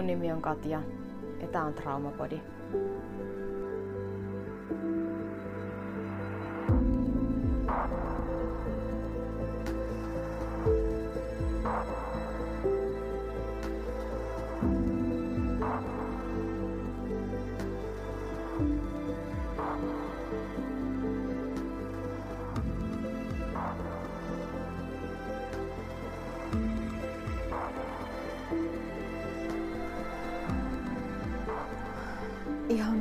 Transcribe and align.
Mun 0.00 0.06
nimi 0.06 0.32
on 0.32 0.42
Katja 0.42 0.82
ja 1.40 1.48
tää 1.48 1.64
on 1.64 1.74
Traumapodi. 1.74 2.40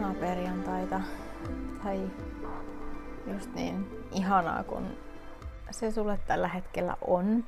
Ihanaa 0.10 0.28
perjantaita. 0.28 1.02
Tai 1.84 2.12
just 3.28 3.54
niin 3.54 4.06
ihanaa, 4.12 4.64
kun 4.64 4.98
se 5.72 5.92
sulle 5.92 6.20
tällä 6.28 6.48
hetkellä 6.48 6.98
on. 7.02 7.46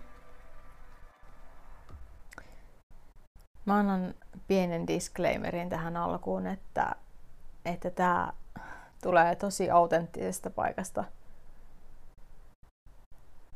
Mä 3.66 3.80
annan 3.80 4.14
pienen 4.48 4.88
disclaimerin 4.88 5.70
tähän 5.70 5.98
alkuun, 5.98 6.48
että, 6.48 6.96
että 7.66 7.90
tämä 7.90 8.34
tulee 9.04 9.36
tosi 9.36 9.70
autenttisesta 9.72 10.50
paikasta. 10.50 11.04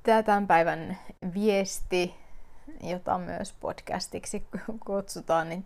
Tämä 0.04 0.24
tämän 0.24 0.48
päivän 0.48 0.98
viesti, 1.34 2.16
jota 2.84 3.18
myös 3.18 3.54
podcastiksi 3.54 4.48
kutsutaan, 4.86 5.50
niin 5.50 5.66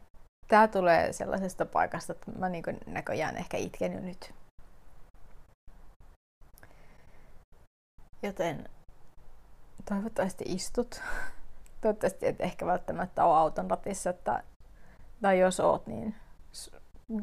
tämä 0.50 0.68
tulee 0.68 1.14
sellaisesta 1.14 1.66
paikasta, 1.66 2.14
että 2.14 2.32
mä 2.32 2.50
niin 2.50 2.64
näköjään 2.86 3.38
ehkä 3.38 3.58
itken 3.58 3.94
jo 3.94 4.00
nyt. 4.00 4.34
Joten 8.24 8.70
toivottavasti 9.90 10.44
istut. 10.48 11.02
Toivottavasti 11.82 12.28
et 12.28 12.42
ehkä 12.42 12.66
välttämättä 12.66 13.26
ole 13.26 13.38
auton 13.38 13.70
ratissa, 13.70 14.10
että, 14.10 14.44
tai 15.22 15.40
jos 15.40 15.60
oot, 15.60 15.88
niin 15.88 16.16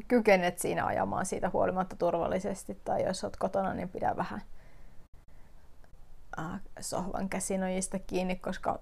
kykenet 0.07 0.59
siinä 0.59 0.85
ajamaan 0.85 1.25
siitä 1.25 1.49
huolimatta 1.53 1.95
turvallisesti. 1.95 2.81
Tai 2.85 3.03
jos 3.03 3.23
oot 3.23 3.37
kotona, 3.37 3.73
niin 3.73 3.89
pidä 3.89 4.17
vähän 4.17 4.41
äh, 6.39 6.61
sohvan 6.79 7.29
käsinojista 7.29 7.99
kiinni, 7.99 8.35
koska 8.35 8.79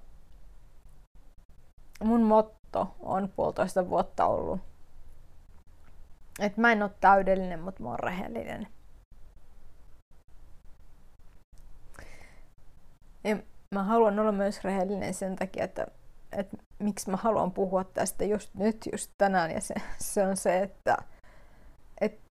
mun 2.03 2.23
motto 2.75 2.95
on 2.99 3.29
puolitoista 3.35 3.89
vuotta 3.89 4.25
ollut, 4.25 4.61
että 6.39 6.61
mä 6.61 6.71
en 6.71 6.83
ole 6.83 6.91
täydellinen, 6.99 7.59
mutta 7.59 7.83
mä 7.83 7.89
oon 7.89 7.99
rehellinen. 7.99 8.67
Ja 13.23 13.37
mä 13.75 13.83
haluan 13.83 14.19
olla 14.19 14.31
myös 14.31 14.63
rehellinen 14.63 15.13
sen 15.13 15.35
takia, 15.35 15.63
että, 15.63 15.87
että 16.31 16.57
miksi 16.79 17.09
mä 17.09 17.17
haluan 17.17 17.51
puhua 17.51 17.83
tästä 17.83 18.25
just 18.25 18.55
nyt, 18.55 18.89
just 18.91 19.11
tänään. 19.17 19.51
Ja 19.51 19.61
se, 19.61 19.75
se 19.97 20.27
on 20.27 20.37
se, 20.37 20.59
että, 20.59 20.97
että, 22.01 22.21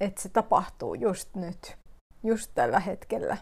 että 0.00 0.22
se 0.22 0.28
tapahtuu 0.28 0.94
just 0.94 1.34
nyt, 1.34 1.76
just 2.22 2.50
tällä 2.54 2.80
hetkellä. 2.80 3.36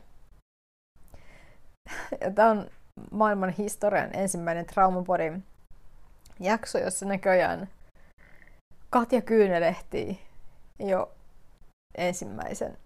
Ja 2.20 2.30
tämä 2.30 2.50
on 2.50 2.70
maailman 3.10 3.50
historian 3.50 4.16
ensimmäinen 4.16 4.66
Traumapodin 4.66 5.44
jakso, 6.40 6.78
jossa 6.78 7.06
näköjään 7.06 7.69
Katja 8.91 9.22
kyynelehtii 9.22 10.20
jo 10.78 11.12
ensimmäisen 11.94 12.78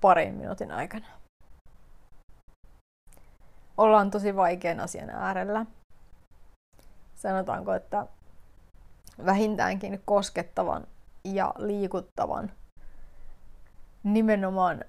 parin 0.00 0.34
minuutin 0.34 0.72
aikana. 0.72 1.06
Ollaan 3.76 4.10
tosi 4.10 4.36
vaikean 4.36 4.80
asian 4.80 5.10
äärellä. 5.10 5.66
Sanotaanko, 7.14 7.72
että 7.72 8.06
vähintäänkin 9.26 10.02
koskettavan 10.04 10.86
ja 11.24 11.54
liikuttavan, 11.58 12.52
nimenomaan 14.02 14.84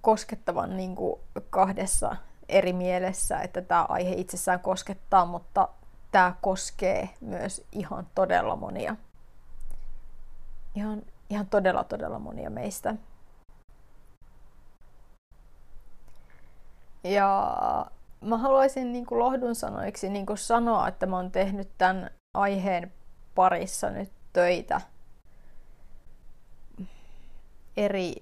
koskettavan 0.00 0.76
niin 0.76 0.96
kuin 0.96 1.20
kahdessa 1.50 2.16
eri 2.48 2.72
mielessä, 2.72 3.38
että 3.38 3.62
tämä 3.62 3.86
aihe 3.88 4.14
itsessään 4.14 4.60
koskettaa, 4.60 5.26
mutta 5.26 5.68
tämä 6.12 6.34
koskee 6.40 7.10
myös 7.20 7.64
ihan 7.72 8.06
todella 8.14 8.56
monia. 8.56 8.96
Ihan, 10.74 11.02
ihan 11.30 11.46
todella, 11.46 11.84
todella 11.84 12.18
monia 12.18 12.50
meistä. 12.50 12.94
Ja 17.04 17.56
mä 18.20 18.36
haluaisin 18.36 18.92
niin 18.92 19.06
kuin 19.06 19.18
lohdun 19.18 19.54
sanoiksi 19.54 20.08
niin 20.08 20.26
kuin 20.26 20.38
sanoa, 20.38 20.88
että 20.88 21.06
mä 21.06 21.16
oon 21.16 21.30
tehnyt 21.30 21.68
tämän 21.78 22.10
aiheen 22.34 22.92
parissa 23.34 23.90
nyt 23.90 24.12
töitä 24.32 24.80
eri, 27.76 28.14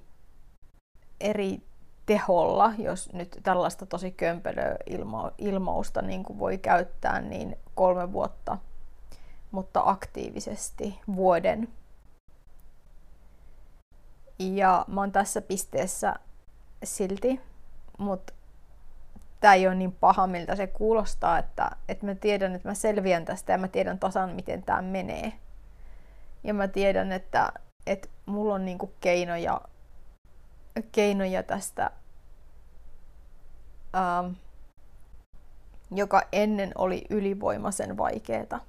eri 1.20 1.62
teholla, 2.06 2.72
jos 2.78 3.12
nyt 3.12 3.40
tällaista 3.42 3.86
tosi 3.86 4.10
kömpelöä 4.10 4.76
ilma- 4.86 5.32
ilmausta 5.38 6.02
niin 6.02 6.24
kuin 6.24 6.38
voi 6.38 6.58
käyttää, 6.58 7.20
niin 7.20 7.56
kolme 7.80 8.12
vuotta, 8.12 8.58
mutta 9.50 9.82
aktiivisesti 9.84 11.00
vuoden. 11.16 11.68
Ja 14.38 14.84
mä 14.88 15.00
oon 15.00 15.12
tässä 15.12 15.40
pisteessä 15.40 16.14
silti, 16.84 17.40
mutta 17.98 18.32
tämä 19.40 19.54
ei 19.54 19.66
ole 19.66 19.74
niin 19.74 19.92
paha, 19.92 20.26
miltä 20.26 20.56
se 20.56 20.66
kuulostaa, 20.66 21.38
että, 21.38 21.70
että 21.88 22.06
mä 22.06 22.14
tiedän, 22.14 22.54
että 22.54 22.68
mä 22.68 22.74
selviän 22.74 23.24
tästä 23.24 23.52
ja 23.52 23.58
mä 23.58 23.68
tiedän 23.68 23.98
tasan, 23.98 24.30
miten 24.30 24.62
tämä 24.62 24.82
menee. 24.82 25.32
Ja 26.44 26.54
mä 26.54 26.68
tiedän, 26.68 27.12
että, 27.12 27.52
että 27.86 28.08
mulla 28.26 28.54
on 28.54 28.64
niinku 28.64 28.92
keinoja, 29.00 29.60
keinoja 30.92 31.42
tästä 31.42 31.90
ähm, 33.96 34.32
joka 35.94 36.22
ennen 36.32 36.72
oli 36.78 37.04
ylivoimaisen 37.10 37.96
vaikeeta. 37.96 38.60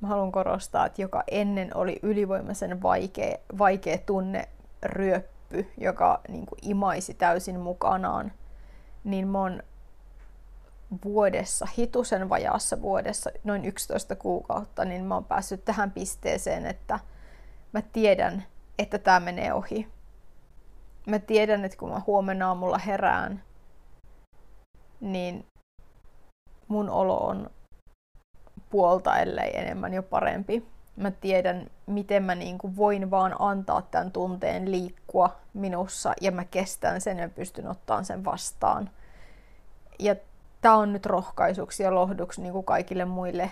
Mä 0.00 0.08
haluan 0.08 0.32
korostaa, 0.32 0.86
että 0.86 1.02
joka 1.02 1.24
ennen 1.30 1.76
oli 1.76 1.98
ylivoimaisen 2.02 2.82
vaikea, 2.82 3.38
vaikea 3.58 3.98
tunne 3.98 4.48
ryöppy, 4.82 5.66
joka 5.78 6.20
niin 6.28 6.46
kuin 6.46 6.58
imaisi 6.62 7.14
täysin 7.14 7.60
mukanaan, 7.60 8.32
niin 9.04 9.28
mä 9.28 9.38
oon 9.38 9.62
vuodessa, 11.04 11.66
hitusen 11.78 12.28
vajaassa 12.28 12.82
vuodessa, 12.82 13.30
noin 13.44 13.64
11 13.64 14.16
kuukautta, 14.16 14.84
niin 14.84 15.04
mä 15.04 15.14
oon 15.14 15.24
päässyt 15.24 15.64
tähän 15.64 15.90
pisteeseen, 15.90 16.66
että 16.66 16.98
mä 17.72 17.82
tiedän, 17.82 18.44
että 18.78 18.98
tämä 18.98 19.20
menee 19.20 19.52
ohi 19.52 19.88
mä 21.06 21.18
tiedän, 21.18 21.64
että 21.64 21.78
kun 21.78 21.90
mä 21.90 22.02
huomenna 22.06 22.48
aamulla 22.48 22.78
herään, 22.78 23.42
niin 25.02 25.46
mun 26.68 26.90
olo 26.90 27.18
on 27.18 27.50
puolta, 28.70 29.18
ellei 29.18 29.58
enemmän 29.58 29.94
jo 29.94 30.02
parempi. 30.02 30.66
Mä 30.96 31.10
tiedän, 31.10 31.70
miten 31.86 32.22
mä 32.22 32.34
niin 32.34 32.58
kuin 32.58 32.76
voin 32.76 33.10
vaan 33.10 33.36
antaa 33.38 33.82
tämän 33.82 34.12
tunteen 34.12 34.70
liikkua 34.70 35.36
minussa 35.54 36.12
ja 36.20 36.32
mä 36.32 36.44
kestän 36.44 37.00
sen 37.00 37.18
ja 37.18 37.28
pystyn 37.28 37.68
ottamaan 37.68 38.04
sen 38.04 38.24
vastaan. 38.24 38.90
Ja 39.98 40.16
tämä 40.60 40.74
on 40.74 40.92
nyt 40.92 41.06
rohkaisuksi 41.06 41.82
ja 41.82 41.94
lohduksi 41.94 42.42
niin 42.42 42.52
kuin 42.52 42.64
kaikille 42.64 43.04
muille, 43.04 43.50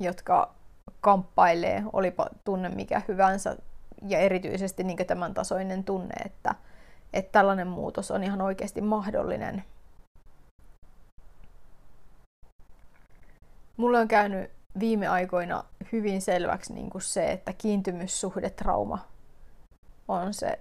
jotka 0.00 0.54
kamppailee, 1.00 1.82
olipa 1.92 2.26
tunne 2.44 2.68
mikä 2.68 3.02
hyvänsä, 3.08 3.56
ja 4.06 4.18
erityisesti 4.18 4.84
niin 4.84 5.06
tämän 5.06 5.34
tasoinen 5.34 5.84
tunne, 5.84 6.14
että– 6.24 6.54
että 7.12 7.32
tällainen 7.32 7.66
muutos 7.66 8.10
on 8.10 8.24
ihan 8.24 8.40
oikeasti 8.40 8.80
mahdollinen. 8.80 9.64
Mulle 13.80 13.98
on 13.98 14.08
käynyt 14.08 14.50
viime 14.80 15.08
aikoina 15.08 15.64
hyvin 15.92 16.22
selväksi 16.22 16.72
niin 16.72 16.90
kuin 16.90 17.02
se, 17.02 17.32
että 17.32 17.52
kiintymyssuhdetrauma 17.52 18.98
on 20.08 20.34
se, 20.34 20.60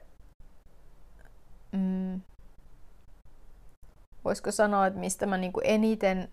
mm, 1.72 2.22
voisiko 4.26 4.52
sanoa, 4.52 4.88
että 4.88 5.00
mistä 5.00 5.26
mä 5.26 5.38
niin 5.38 5.54
kuin 5.54 5.66
eniten 5.66 6.30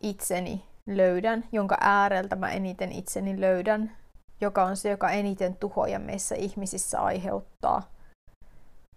itseni 0.00 0.64
löydän, 0.86 1.44
jonka 1.52 1.76
ääreltä 1.80 2.36
mä 2.36 2.50
eniten 2.50 2.92
itseni 2.92 3.40
löydän, 3.40 3.96
joka 4.40 4.64
on 4.64 4.76
se, 4.76 4.90
joka 4.90 5.10
eniten 5.10 5.56
tuhoja 5.56 5.98
meissä 5.98 6.34
ihmisissä 6.34 7.00
aiheuttaa– 7.00 7.82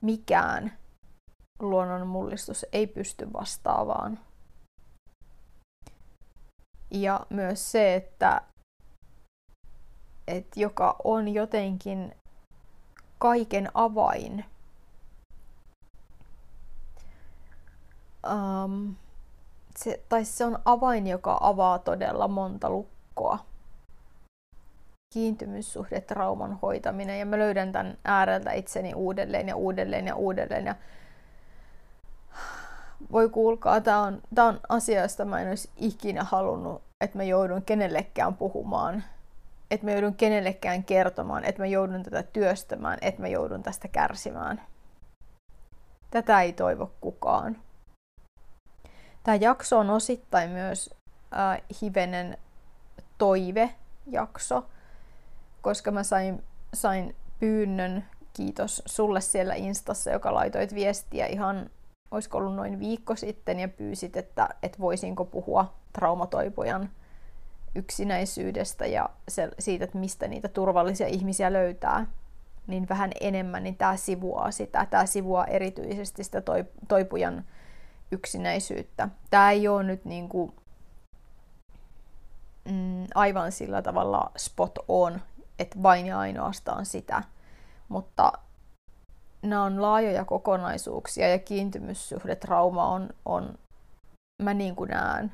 mikään 0.04 0.78
luonnon 1.60 2.08
mullistus 2.08 2.66
ei 2.74 2.88
pysty 2.88 3.34
vastaavaan. 3.34 4.20
Ja 6.94 7.26
myös 7.30 7.72
se, 7.72 7.96
että, 7.96 8.42
että 10.28 10.60
joka 10.60 10.96
on 11.04 11.28
jotenkin 11.28 12.16
kaiken 13.18 13.70
avain. 13.74 14.46
Um, 18.32 18.96
se, 19.76 20.04
tai 20.10 20.26
se 20.26 20.46
on 20.46 20.60
avain, 20.66 21.08
joka 21.08 21.38
avaa 21.42 21.80
todella 21.80 22.28
monta 22.28 22.70
lukkoa. 22.70 23.40
Kiintymyssuhde, 25.14 26.02
trauman 26.02 26.60
hoitaminen. 26.62 27.20
Ja 27.20 27.26
mä 27.26 27.38
löydän 27.38 27.72
tämän 27.72 27.98
ääreltä 28.06 28.52
itseni 28.52 28.94
uudelleen 28.94 29.48
ja 29.48 29.56
uudelleen 29.56 30.08
ja 30.08 30.16
uudelleen. 30.16 30.66
Ja 30.66 30.76
voi 33.12 33.30
kuulkaa, 33.30 33.82
tämä 33.82 34.02
on, 34.02 34.22
tää 34.36 34.46
on 34.46 34.60
asia, 34.70 35.02
josta 35.02 35.26
mä 35.26 35.42
en 35.42 35.50
olisi 35.50 35.70
ikinä 35.78 36.24
halunnut, 36.24 36.82
että 37.02 37.18
mä 37.18 37.24
joudun 37.24 37.62
kenellekään 37.62 38.36
puhumaan. 38.36 39.04
Että 39.72 39.86
mä 39.86 39.92
joudun 39.92 40.16
kenellekään 40.16 40.84
kertomaan, 40.84 41.46
että 41.46 41.62
mä 41.62 41.66
joudun 41.66 42.04
tätä 42.04 42.24
työstämään, 42.24 42.98
että 43.02 43.22
mä 43.22 43.28
joudun 43.28 43.64
tästä 43.64 43.88
kärsimään. 43.88 44.62
Tätä 46.12 46.42
ei 46.42 46.54
toivo 46.54 46.92
kukaan. 47.02 47.58
Tämä 49.24 49.36
jakso 49.36 49.80
on 49.80 49.90
osittain 49.90 50.50
myös 50.50 50.90
äh, 51.38 51.62
hivenen 51.82 52.38
toivejakso, 53.18 54.66
koska 55.62 55.92
mä 55.92 56.04
sain, 56.04 56.44
sain 56.74 57.16
pyynnön, 57.40 58.06
kiitos 58.34 58.84
sulle 58.86 59.22
siellä 59.22 59.54
Instassa, 59.54 60.12
joka 60.12 60.34
laitoit 60.34 60.76
viestiä 60.76 61.26
ihan, 61.26 61.70
olisiko 62.14 62.38
ollut 62.38 62.56
noin 62.56 62.80
viikko 62.80 63.16
sitten, 63.16 63.60
ja 63.60 63.68
pyysit, 63.68 64.18
että, 64.18 64.50
että 64.64 64.80
voisinko 64.80 65.26
puhua 65.26 65.74
traumatoipujan 65.94 66.90
yksinäisyydestä 67.76 68.86
ja 68.86 69.10
se, 69.28 69.50
siitä, 69.60 69.86
että 69.86 69.98
mistä 69.98 70.28
niitä 70.28 70.48
turvallisia 70.48 71.08
ihmisiä 71.08 71.54
löytää, 71.54 72.08
niin 72.68 72.90
vähän 72.90 73.12
enemmän, 73.22 73.64
niin 73.64 73.76
tämä 73.76 73.96
sivuaa 73.96 74.52
sitä. 74.52 74.88
Tämä 74.90 75.06
sivuaa 75.06 75.46
erityisesti 75.46 76.24
sitä 76.24 76.42
toipujan 76.88 77.46
yksinäisyyttä. 78.12 79.10
Tämä 79.30 79.52
ei 79.52 79.68
ole 79.68 79.84
nyt 79.84 80.06
niin 80.06 80.30
kuin, 80.30 80.54
mm, 82.66 83.08
aivan 83.16 83.52
sillä 83.52 83.82
tavalla 83.82 84.32
spot 84.38 84.80
on, 84.88 85.22
että 85.60 85.84
vain 85.84 86.06
ja 86.06 86.20
ainoastaan 86.20 86.86
sitä, 86.86 87.24
mutta 87.90 88.34
nämä 89.44 89.64
on 89.64 89.82
laajoja 89.82 90.26
kokonaisuuksia 90.26 91.30
ja 91.30 91.40
kiintymyssuhdetrauma 91.40 92.88
on, 92.88 93.10
on 93.26 93.58
mä 94.42 94.54
niin 94.54 94.76
kuin 94.76 94.90
näen, 94.90 95.32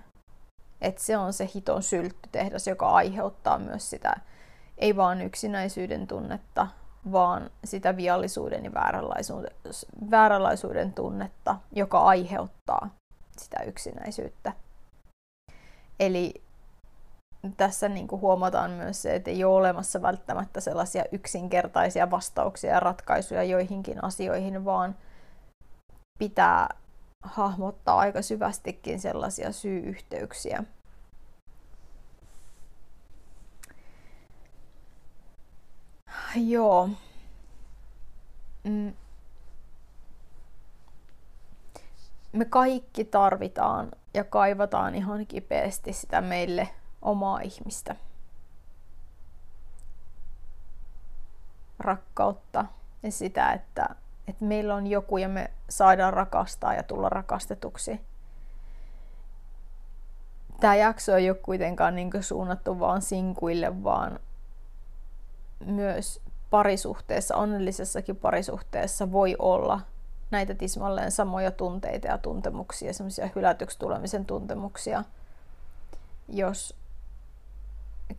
että 0.81 1.03
se 1.03 1.17
on 1.17 1.33
se 1.33 1.49
hiton 1.55 1.83
sylttytehdas, 1.83 2.67
joka 2.67 2.89
aiheuttaa 2.89 3.59
myös 3.59 3.89
sitä, 3.89 4.15
ei 4.77 4.95
vaan 4.95 5.21
yksinäisyyden 5.21 6.07
tunnetta, 6.07 6.67
vaan 7.11 7.49
sitä 7.63 7.97
viallisuuden 7.97 8.65
ja 8.65 8.73
vääränlaisuuden, 8.73 9.51
vääränlaisuuden 10.11 10.93
tunnetta, 10.93 11.55
joka 11.71 11.99
aiheuttaa 11.99 12.89
sitä 13.37 13.63
yksinäisyyttä. 13.63 14.53
Eli 15.99 16.41
tässä 17.57 17.89
niin 17.89 18.07
kuin 18.07 18.21
huomataan 18.21 18.71
myös 18.71 19.01
se, 19.01 19.15
että 19.15 19.31
ei 19.31 19.43
ole 19.43 19.55
olemassa 19.55 20.01
välttämättä 20.01 20.59
sellaisia 20.59 21.03
yksinkertaisia 21.11 22.11
vastauksia 22.11 22.71
ja 22.71 22.79
ratkaisuja 22.79 23.43
joihinkin 23.43 24.03
asioihin, 24.03 24.65
vaan 24.65 24.95
pitää 26.19 26.69
hahmottaa 27.23 27.99
aika 27.99 28.21
syvästikin 28.21 28.99
sellaisia 28.99 29.51
syy-yhteyksiä. 29.51 30.63
Joo. 36.35 36.89
Mm. 38.63 38.93
Me 42.31 42.45
kaikki 42.45 43.05
tarvitaan 43.05 43.91
ja 44.13 44.23
kaivataan 44.23 44.95
ihan 44.95 45.27
kipeästi 45.27 45.93
sitä 45.93 46.21
meille 46.21 46.69
omaa 47.01 47.39
ihmistä. 47.39 47.95
Rakkautta 51.79 52.65
ja 53.03 53.11
sitä, 53.11 53.51
että, 53.51 53.95
että 54.27 54.45
meillä 54.45 54.75
on 54.75 54.87
joku 54.87 55.17
ja 55.17 55.29
me 55.29 55.51
saadaan 55.69 56.13
rakastaa 56.13 56.73
ja 56.73 56.83
tulla 56.83 57.09
rakastetuksi. 57.09 58.01
Tämä 60.59 60.75
jakso 60.75 61.15
ei 61.15 61.29
ole 61.29 61.37
kuitenkaan 61.37 61.95
niin 61.95 62.11
suunnattu 62.21 62.79
vaan 62.79 63.01
sinkuille, 63.01 63.83
vaan 63.83 64.19
myös 65.65 66.21
parisuhteessa, 66.49 67.35
onnellisessakin 67.35 68.15
parisuhteessa 68.15 69.11
voi 69.11 69.35
olla 69.39 69.81
näitä 70.31 70.55
tismalleen 70.55 71.11
samoja 71.11 71.51
tunteita 71.51 72.07
ja 72.07 72.17
tuntemuksia, 72.17 72.93
semmoisia 72.93 73.29
hylätyksi 73.35 73.79
tulemisen 73.79 74.25
tuntemuksia, 74.25 75.03
jos 76.27 76.75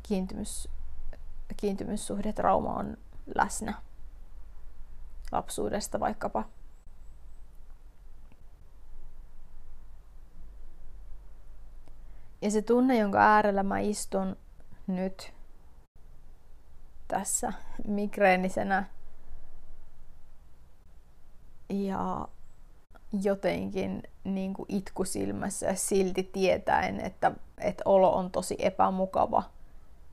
kiintymys, 0.03 0.69
kiintymyssuhdetrauma 1.57 2.75
on 2.75 2.97
läsnä 3.35 3.75
lapsuudesta 5.33 6.01
vaikkapa. 6.01 6.45
Ja 12.43 12.51
se 12.51 12.63
tunne, 12.63 12.99
jonka 12.99 13.19
äärellä 13.19 13.63
mä 13.63 13.79
istun 13.79 14.37
nyt, 14.87 15.33
tässä 17.09 17.53
migreenisenä 17.85 18.85
ja 21.69 22.29
jotenkin 23.13 24.03
niin 24.25 24.55
kuin 24.55 24.67
itku 24.69 25.05
silmässä 25.05 25.75
silti 25.75 26.23
tietäen, 26.23 27.01
että, 27.01 27.33
että 27.59 27.83
olo 27.85 28.17
on 28.17 28.31
tosi 28.31 28.57
epämukava, 28.59 29.43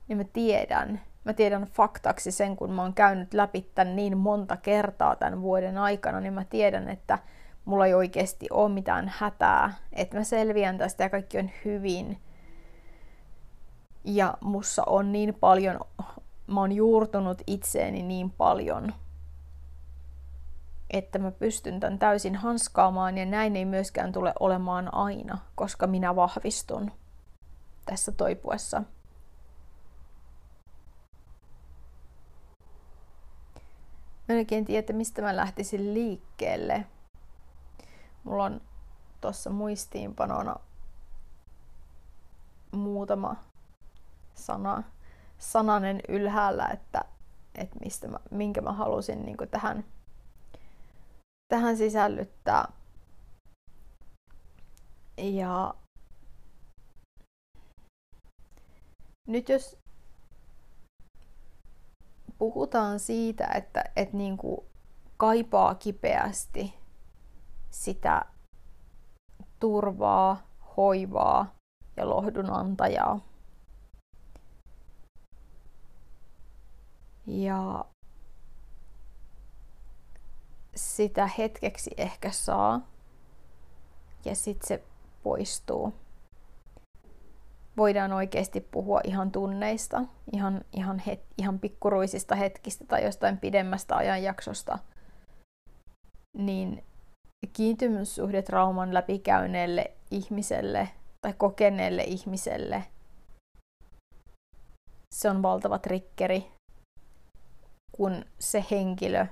niin 0.08 0.16
mä 0.16 0.24
tiedän, 0.24 1.00
mä 1.24 1.32
tiedän 1.32 1.64
faktaksi 1.64 2.30
sen, 2.30 2.56
kun 2.56 2.72
mä 2.72 2.82
oon 2.82 2.94
käynyt 2.94 3.34
läpi 3.34 3.70
tämän 3.74 3.96
niin 3.96 4.18
monta 4.18 4.56
kertaa 4.56 5.16
tämän 5.16 5.42
vuoden 5.42 5.78
aikana, 5.78 6.20
niin 6.20 6.32
mä 6.32 6.44
tiedän, 6.44 6.88
että 6.88 7.18
mulla 7.64 7.86
ei 7.86 7.94
oikeasti 7.94 8.46
ole 8.50 8.68
mitään 8.68 9.12
hätää, 9.16 9.74
että 9.92 10.16
mä 10.16 10.24
selviän 10.24 10.78
tästä 10.78 11.04
ja 11.04 11.10
kaikki 11.10 11.38
on 11.38 11.50
hyvin. 11.64 12.18
Ja 14.04 14.34
mussa 14.40 14.82
on 14.86 15.12
niin 15.12 15.34
paljon 15.34 15.80
mä 16.48 16.60
oon 16.60 16.72
juurtunut 16.72 17.42
itseeni 17.46 18.02
niin 18.02 18.30
paljon, 18.30 18.94
että 20.90 21.18
mä 21.18 21.30
pystyn 21.30 21.80
tämän 21.80 21.98
täysin 21.98 22.36
hanskaamaan 22.36 23.18
ja 23.18 23.26
näin 23.26 23.56
ei 23.56 23.64
myöskään 23.64 24.12
tule 24.12 24.32
olemaan 24.40 24.94
aina, 24.94 25.38
koska 25.54 25.86
minä 25.86 26.16
vahvistun 26.16 26.90
tässä 27.86 28.12
toipuessa. 28.12 28.82
Mä 34.28 34.34
en 34.34 34.38
oikein 34.38 34.64
tiedä, 34.64 34.92
mistä 34.92 35.22
mä 35.22 35.36
lähtisin 35.36 35.94
liikkeelle. 35.94 36.86
Mulla 38.24 38.44
on 38.44 38.60
tuossa 39.20 39.50
muistiinpanona 39.50 40.56
muutama 42.72 43.36
sana 44.34 44.82
sananen 45.38 46.00
ylhäällä, 46.08 46.68
että, 46.68 47.04
että 47.54 47.76
mistä 47.84 48.08
mä, 48.08 48.18
minkä 48.30 48.60
mä 48.60 48.72
halusin 48.72 49.24
niin 49.26 49.36
tähän, 49.50 49.84
tähän 51.48 51.76
sisällyttää. 51.76 52.72
Ja 55.16 55.74
nyt 59.26 59.48
jos 59.48 59.76
puhutaan 62.38 63.00
siitä, 63.00 63.46
että, 63.54 63.84
että 63.96 64.16
niin 64.16 64.36
kuin 64.36 64.60
kaipaa 65.16 65.74
kipeästi 65.74 66.74
sitä 67.70 68.24
turvaa, 69.60 70.42
hoivaa 70.76 71.54
ja 71.96 72.08
lohdun 72.08 72.50
antajaa, 72.50 73.20
Ja 77.28 77.84
sitä 80.74 81.30
hetkeksi 81.38 81.90
ehkä 81.96 82.30
saa 82.30 82.80
ja 84.24 84.34
sitten 84.34 84.68
se 84.68 84.84
poistuu. 85.22 85.94
Voidaan 87.78 88.12
oikeasti 88.12 88.60
puhua 88.60 89.00
ihan 89.04 89.32
tunneista, 89.32 90.04
ihan, 90.32 90.64
ihan, 90.72 90.98
het, 90.98 91.20
ihan 91.38 91.58
pikkuruisista 91.58 92.34
hetkistä 92.34 92.84
tai 92.88 93.04
jostain 93.04 93.38
pidemmästä 93.38 93.96
ajanjaksosta. 93.96 94.78
Niin 96.36 96.84
kiintymyssuhdetrauman 97.52 98.94
läpikäyneelle 98.94 99.90
ihmiselle 100.10 100.88
tai 101.20 101.32
kokeneelle 101.32 102.02
ihmiselle 102.02 102.84
se 105.14 105.30
on 105.30 105.42
valtava 105.42 105.78
trikkeri, 105.78 106.52
kun 107.92 108.24
se 108.38 108.64
henkilö, 108.70 109.26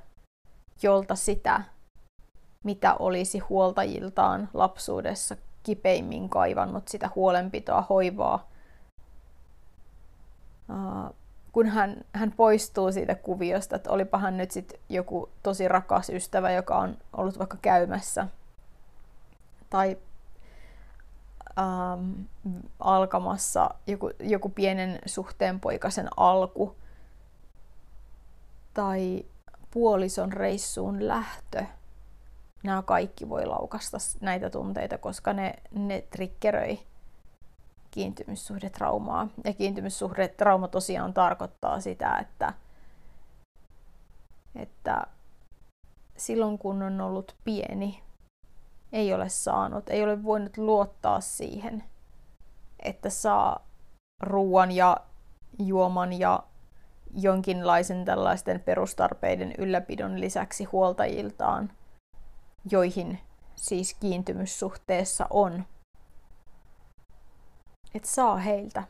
jolta 0.83 1.15
sitä, 1.15 1.63
mitä 2.65 2.95
olisi 2.95 3.39
huoltajiltaan 3.39 4.49
lapsuudessa 4.55 5.37
kipeimmin 5.67 6.29
kaivannut 6.29 6.89
sitä 6.89 7.11
huolenpitoa, 7.15 7.83
hoivaa, 7.83 8.49
kun 11.53 11.67
hän, 11.67 12.05
hän 12.13 12.33
poistuu 12.33 12.93
siitä 12.93 13.15
kuviosta, 13.15 13.77
että 13.77 13.91
olipa 13.91 14.19
hän 14.19 14.37
nyt 14.37 14.51
sitten 14.51 14.81
joku 14.89 15.31
tosi 15.43 15.69
rakas 15.69 16.11
ystävä, 16.11 16.51
joka 16.51 16.79
on 16.79 16.97
ollut 17.13 17.39
vaikka 17.39 17.57
käymässä, 17.63 18.27
tai 19.71 19.99
ähm, 21.59 22.13
alkamassa 22.81 23.71
joku, 23.87 24.11
joku 24.21 24.49
pienen 24.49 24.99
suhteen 25.07 25.61
poikasen 25.61 26.09
alku, 26.17 26.77
tai 28.75 29.25
puolison 29.71 30.33
reissuun 30.33 31.09
lähtö. 31.09 31.65
Nämä 32.67 32.83
kaikki 32.83 33.29
voi 33.29 33.47
laukasta 33.47 33.97
näitä 34.21 34.51
tunteita, 34.51 34.99
koska 34.99 35.33
ne, 35.33 35.55
ne 35.71 36.01
triggeröi 36.11 36.79
kiintymyssuhdetraumaa. 37.91 39.29
Ja 39.45 39.53
kiintymyssuhdetrauma 39.53 40.69
tosiaan 40.69 41.15
tarkoittaa 41.15 41.81
sitä, 41.81 42.19
että, 42.19 42.53
että 44.57 45.07
silloin 46.17 46.59
kun 46.59 46.83
on 46.83 47.01
ollut 47.01 47.37
pieni, 47.45 48.03
ei 48.93 49.15
ole 49.15 49.29
saanut, 49.29 49.91
ei 49.91 50.03
ole 50.03 50.23
voinut 50.23 50.57
luottaa 50.57 51.21
siihen, 51.21 51.85
että 52.83 53.11
saa 53.11 53.67
ruoan 54.21 54.73
ja 54.73 54.97
juoman 55.59 56.13
ja 56.13 56.43
jonkinlaisen 57.15 58.05
tällaisten 58.05 58.61
perustarpeiden 58.61 59.55
ylläpidon 59.59 60.21
lisäksi 60.21 60.65
huoltajiltaan, 60.65 61.73
joihin 62.71 63.19
siis 63.57 63.95
kiintymyssuhteessa 63.95 65.27
on 65.31 65.65
että 67.97 68.09
saa 68.09 68.37
heiltä 68.37 68.83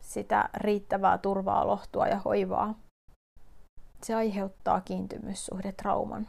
sitä 0.00 0.48
riittävää 0.54 1.18
turvaa, 1.18 1.66
lohtua 1.66 2.06
ja 2.06 2.18
hoivaa. 2.18 2.74
Se 4.02 4.14
aiheuttaa 4.14 4.80
kiintymyssuhdetrauman. 4.80 6.28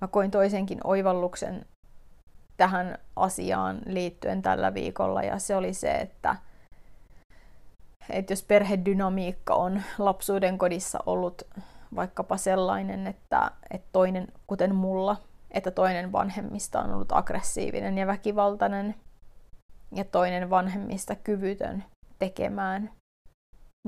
Mä 0.00 0.08
koin 0.10 0.30
toisenkin 0.30 0.80
oivalluksen 0.84 1.66
tähän 2.56 2.98
asiaan 3.16 3.80
liittyen 3.86 4.42
tällä 4.42 4.74
viikolla 4.74 5.22
ja 5.22 5.38
se 5.38 5.56
oli 5.56 5.74
se, 5.74 5.92
että, 5.92 6.36
että 8.10 8.32
jos 8.32 8.42
perhedynamiikka 8.42 9.54
on 9.54 9.82
lapsuuden 9.98 10.58
kodissa 10.58 10.98
ollut 11.06 11.42
vaikkapa 11.94 12.36
sellainen, 12.36 13.06
että, 13.06 13.50
että 13.70 13.88
toinen, 13.92 14.28
kuten 14.46 14.74
mulla, 14.74 15.16
että 15.50 15.70
toinen 15.70 16.12
vanhemmista 16.12 16.80
on 16.80 16.94
ollut 16.94 17.12
aggressiivinen 17.12 17.98
ja 17.98 18.06
väkivaltainen 18.06 18.94
ja 19.94 20.04
toinen 20.04 20.50
vanhemmista 20.50 21.14
kyvytön 21.14 21.84
tekemään 22.18 22.90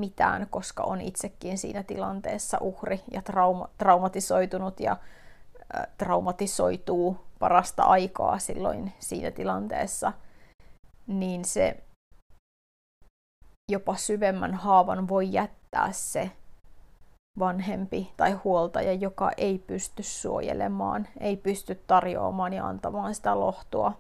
mitään, 0.01 0.47
koska 0.51 0.83
on 0.83 1.01
itsekin 1.01 1.59
siinä 1.59 1.83
tilanteessa 1.83 2.59
uhri 2.61 3.03
ja 3.13 3.21
trauma- 3.21 3.69
traumatisoitunut 3.79 4.81
ja 4.81 4.93
äh, 4.93 5.87
traumatisoituu 5.99 7.17
parasta 7.39 7.83
aikaa 7.83 8.39
silloin 8.39 8.93
siinä 8.99 9.31
tilanteessa, 9.31 10.13
niin 11.07 11.45
se 11.45 11.85
jopa 13.73 13.97
syvemmän 13.97 14.55
haavan 14.55 15.09
voi 15.09 15.33
jättää 15.33 15.93
se 15.93 16.31
vanhempi 17.39 18.13
tai 18.17 18.33
huoltaja, 18.33 18.93
joka 18.93 19.31
ei 19.37 19.59
pysty 19.59 20.03
suojelemaan, 20.03 21.09
ei 21.21 21.37
pysty 21.37 21.75
tarjoamaan 21.87 22.53
ja 22.53 22.67
antamaan 22.67 23.15
sitä 23.15 23.41
lohtua 23.41 23.93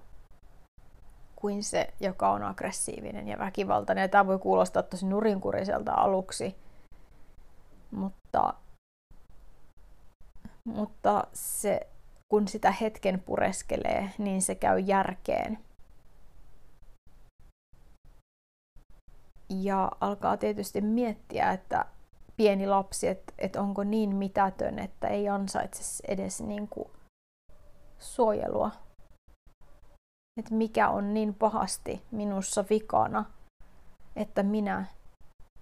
kuin 1.37 1.63
se, 1.63 1.95
joka 2.01 2.31
on 2.31 2.43
aggressiivinen 2.43 3.29
ja 3.29 3.39
väkivaltainen. 3.39 4.03
Ja 4.03 4.09
tämä 4.09 4.27
voi 4.27 4.39
kuulostaa 4.39 4.83
tosi 4.83 5.07
nurinkuriselta 5.07 5.93
aluksi, 5.93 6.57
mutta, 7.91 8.55
mutta 10.65 11.27
se, 11.33 11.81
kun 12.29 12.49
sitä 12.49 12.71
hetken 12.71 13.21
pureskelee, 13.21 14.11
niin 14.19 14.43
se 14.43 14.55
käy 14.55 14.79
järkeen. 14.79 15.59
Ja 19.49 19.93
alkaa 20.01 20.37
tietysti 20.37 20.81
miettiä, 20.81 21.53
että 21.53 21.85
pieni 22.37 22.67
lapsi, 22.67 23.09
että, 23.09 23.33
että 23.39 23.61
onko 23.61 23.85
niin 23.85 24.17
mitätön, 24.17 24.79
että 24.79 25.09
ei 25.09 25.29
ansaitse 25.29 26.03
edes 26.09 26.41
niin 26.41 26.69
kuin 26.69 26.89
suojelua. 27.99 28.71
Että 30.39 30.55
mikä 30.55 30.89
on 30.89 31.15
niin 31.15 31.35
pahasti 31.35 32.03
minussa 32.11 32.65
vikana, 32.71 33.25
että 34.17 34.43
minä 34.43 34.85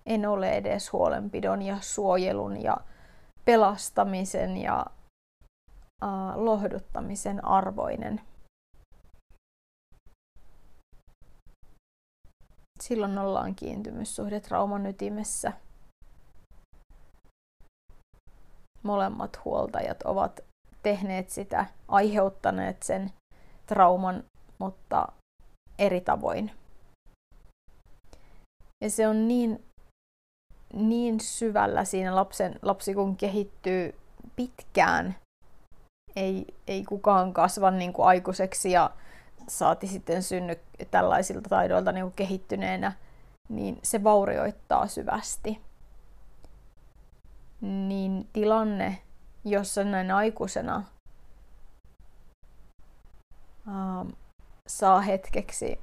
en 0.07 0.27
ole 0.27 0.51
edes 0.51 0.93
huolenpidon 0.93 1.63
ja 1.63 1.77
suojelun 1.81 2.63
ja 2.63 2.77
pelastamisen 3.45 4.57
ja 4.57 4.87
äh, 6.05 6.37
lohduttamisen 6.37 7.45
arvoinen. 7.45 8.21
Silloin 12.81 13.19
ollaan 13.19 13.55
kiintymyssuhde 13.55 14.41
trauman 14.41 14.87
ytimessä– 14.87 15.53
molemmat 18.83 19.45
huoltajat 19.45 20.03
ovat 20.03 20.41
tehneet 20.83 21.31
sitä, 21.31 21.67
aiheuttaneet 21.89 22.83
sen 22.83 23.13
trauman, 23.67 24.25
mutta 24.59 25.09
eri 25.79 26.01
tavoin. 26.01 26.51
Ja 28.85 28.91
se 28.91 29.09
on 29.09 29.29
niin, 29.29 29.65
niin 30.75 31.21
syvällä 31.21 31.85
siinä 31.85 32.17
lapsen, 32.17 32.59
lapsi 32.63 32.95
kun 32.95 33.17
kehittyy 33.17 33.95
pitkään, 34.37 35.17
ei, 36.17 36.47
ei 36.67 36.85
kukaan 36.85 37.33
kasva 37.33 37.71
niin 37.71 37.93
kuin 37.93 38.07
aikuiseksi 38.07 38.71
ja 38.71 38.91
saati 39.49 39.87
sitten 39.87 40.23
synny 40.23 40.59
tällaisilta 40.91 41.49
taidoilta 41.49 41.93
niin 41.93 42.05
kuin 42.05 42.15
kehittyneenä, 42.17 42.93
niin 43.49 43.79
se 43.83 44.05
vaurioittaa 44.05 44.87
syvästi 44.87 45.61
niin 47.63 48.29
tilanne, 48.33 48.99
jossa 49.45 49.85
näin 49.85 50.11
aikuisena 50.11 50.83
ähm, 53.69 54.09
saa 54.67 55.01
hetkeksi 55.01 55.81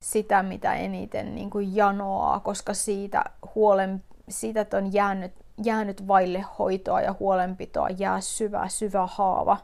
sitä, 0.00 0.42
mitä 0.42 0.74
eniten 0.74 1.34
niin 1.34 1.50
kuin 1.50 1.76
janoaa, 1.76 2.40
koska 2.40 2.74
siitä, 2.74 3.24
huolen, 3.54 4.04
siitä 4.28 4.60
että 4.60 4.76
on 4.76 4.92
jäänyt, 4.92 5.32
jäänyt 5.64 6.08
vaille 6.08 6.44
hoitoa 6.58 7.00
ja 7.00 7.14
huolenpitoa, 7.20 7.88
jää 7.88 8.20
syvä, 8.20 8.68
syvä 8.68 9.06
haava. 9.06 9.58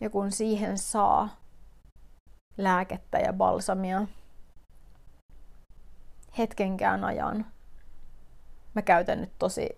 Ja 0.00 0.10
kun 0.10 0.32
siihen 0.32 0.78
saa 0.78 1.28
lääkettä 2.58 3.18
ja 3.18 3.32
balsamia 3.32 4.06
hetkenkään 6.38 7.04
ajan, 7.04 7.46
mä 8.74 8.82
käytän 8.82 9.20
nyt 9.20 9.32
tosi, 9.38 9.68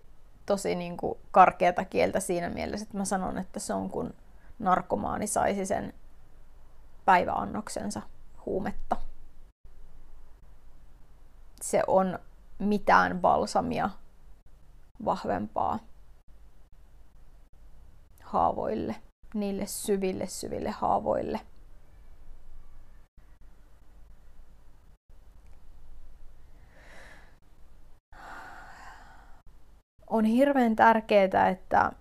tosi 0.45 0.75
niin 0.75 0.97
kuin 0.97 1.19
karkeata 1.31 1.85
kieltä 1.85 2.19
siinä 2.19 2.49
mielessä, 2.49 2.83
että 2.83 2.97
mä 2.97 3.05
sanon, 3.05 3.37
että 3.37 3.59
se 3.59 3.73
on 3.73 3.89
kun 3.89 4.13
narkomaani 4.59 5.27
saisi 5.27 5.65
sen 5.65 5.93
päiväannoksensa 7.05 8.01
huumetta. 8.45 8.95
Se 11.61 11.83
on 11.87 12.19
mitään 12.59 13.19
balsamia 13.21 13.89
vahvempaa 15.05 15.79
haavoille, 18.23 18.95
niille 19.33 19.65
syville 19.65 20.27
syville 20.27 20.69
haavoille– 20.69 21.39
on 30.09 30.25
hirveän 30.25 30.75
tärkeää, 30.75 31.49
että, 31.49 31.91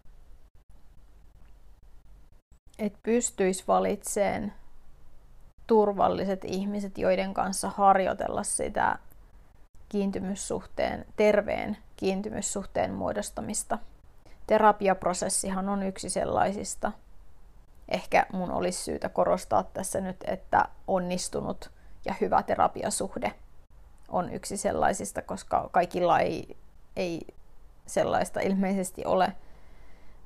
että 2.78 2.99
pystyisi 3.02 3.64
valitsemaan 3.68 4.52
turvalliset 5.66 6.44
ihmiset, 6.44 6.99
joiden 6.99 7.34
kanssa 7.34 7.68
harjoitella 7.68 8.42
sitä 8.42 8.99
kiintymyssuhteen, 9.88 11.04
terveen 11.16 11.76
kiintymyssuhteen 11.96 12.94
muodostamista. 12.94 13.78
Terapiaprosessihan 14.46 15.68
on 15.68 15.82
yksi 15.82 16.11
sellaisista. 16.11 16.92
ehkä 17.88 18.26
mun 18.32 18.50
olisi 18.50 18.84
syytä 18.84 19.08
korostaa 19.08 19.62
tässä 19.62 20.00
nyt, 20.00 20.16
että 20.25 20.68
onnistunut 20.87 21.70
ja 22.04 22.14
hyvä 22.20 22.42
terapiasuhde 22.42 23.32
on 24.08 24.32
yksi 24.32 24.56
sellaisista, 24.56 25.23
koska 25.23 25.68
kaikilla 25.73 26.20
ei, 26.20 26.56
ei 26.96 27.20
sellaista 27.87 28.41
ilmeisesti 28.41 29.05
ole. 29.05 29.33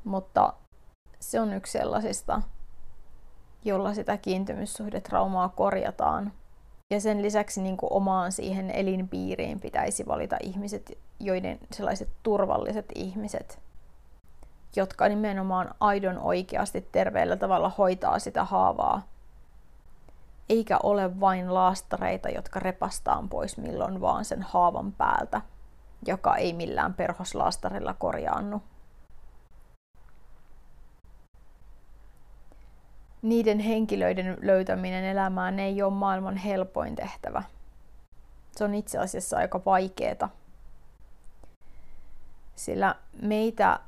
Mutta 0.05 0.53
se 1.21 1.41
on 1.41 1.53
yksi 1.53 1.73
sellaisista, 1.73 2.43
jolla 3.65 3.95
sitä 3.95 4.17
kiintymyssuhdetraumaa 4.17 5.49
korjataan. 5.49 6.33
Ja 6.91 7.01
sen 7.01 7.23
lisäksi 7.23 7.63
niin 7.63 7.77
kuin 7.77 7.93
omaan 7.93 8.33
siihen 8.33 8.71
elinpiiriin 8.71 9.61
pitäisi 9.61 10.07
valita 10.07 10.37
ihmiset, 10.43 10.99
joiden 11.21 11.59
sellaiset 11.73 12.09
turvalliset 12.23 12.87
ihmiset, 12.95 13.59
jotka 14.77 15.09
nimenomaan 15.09 15.75
aidon 15.81 16.19
oikeasti 16.19 16.89
terveellä 16.93 17.37
tavalla 17.37 17.73
hoitaa 17.79 18.19
sitä 18.19 18.45
haavaa, 18.45 19.03
eikä 20.49 20.79
ole 20.83 21.21
vain 21.21 21.55
laastareita, 21.55 22.29
jotka 22.29 22.61
repastaan 22.61 23.29
pois 23.29 23.59
milloin 23.59 24.01
vaan 24.01 24.25
sen 24.25 24.43
haavan 24.43 24.93
päältä, 24.93 25.41
joka 26.07 26.37
ei 26.37 26.53
millään 26.53 26.95
perhoslaastarilla 26.95 27.95
korjaannu. 27.95 28.63
Niiden 33.23 33.59
henkilöiden 33.59 34.37
löytäminen 34.43 35.05
elämään 35.05 35.59
ei 35.59 35.83
ole 35.83 35.93
maailman 35.93 36.37
helpoin 36.37 36.97
tehtävä. 36.97 37.43
Se 38.57 38.65
on 38.65 38.75
itse 38.75 38.99
asiassa 38.99 39.37
aika 39.37 39.61
vaikeeta. 39.67 40.29
Sillä 42.57 42.95
meitä 43.23 43.81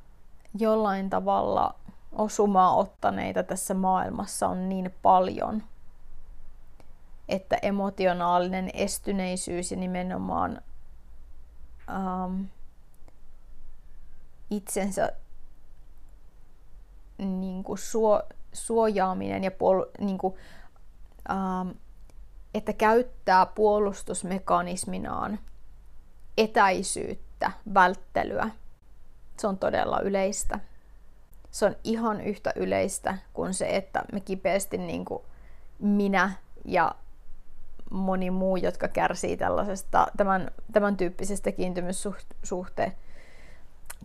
jollain 0.58 1.10
tavalla 1.10 1.74
osumaa 2.12 2.74
ottaneita 2.74 3.42
tässä 3.42 3.74
maailmassa 3.74 4.48
on 4.48 4.68
niin 4.68 4.94
paljon, 5.02 5.62
että 7.28 7.56
emotionaalinen 7.62 8.70
estyneisyys 8.74 9.70
ja 9.70 9.76
nimenomaan 9.76 10.62
ähm, 11.90 12.42
itsensä 14.50 15.12
niin 17.18 17.64
kuin 17.64 17.78
suo, 17.78 18.22
suojaaminen 18.52 19.44
ja 19.44 19.50
puol- 19.50 20.04
niin 20.04 20.18
kuin, 20.18 20.34
ähm, 21.30 21.68
että 22.54 22.72
käyttää 22.72 23.46
puolustusmekanisminaan 23.46 25.38
etäisyyttä, 26.38 27.52
välttelyä, 27.74 28.50
se 29.38 29.46
on 29.46 29.58
todella 29.58 30.00
yleistä. 30.00 30.60
Se 31.50 31.66
on 31.66 31.76
ihan 31.84 32.20
yhtä 32.20 32.52
yleistä 32.56 33.18
kuin 33.32 33.54
se, 33.54 33.76
että 33.76 34.04
me 34.12 34.20
kipeästi 34.20 34.78
niin 34.78 35.04
kuin 35.04 35.22
minä 35.78 36.32
ja 36.64 36.94
moni 37.90 38.30
muu, 38.30 38.56
jotka 38.56 38.88
kärsii 38.88 39.36
tällaisesta, 39.36 40.06
tämän, 40.16 40.50
tämän 40.72 40.96
tyyppisestä 40.96 41.52
kiintymyssuhte, 41.52 42.92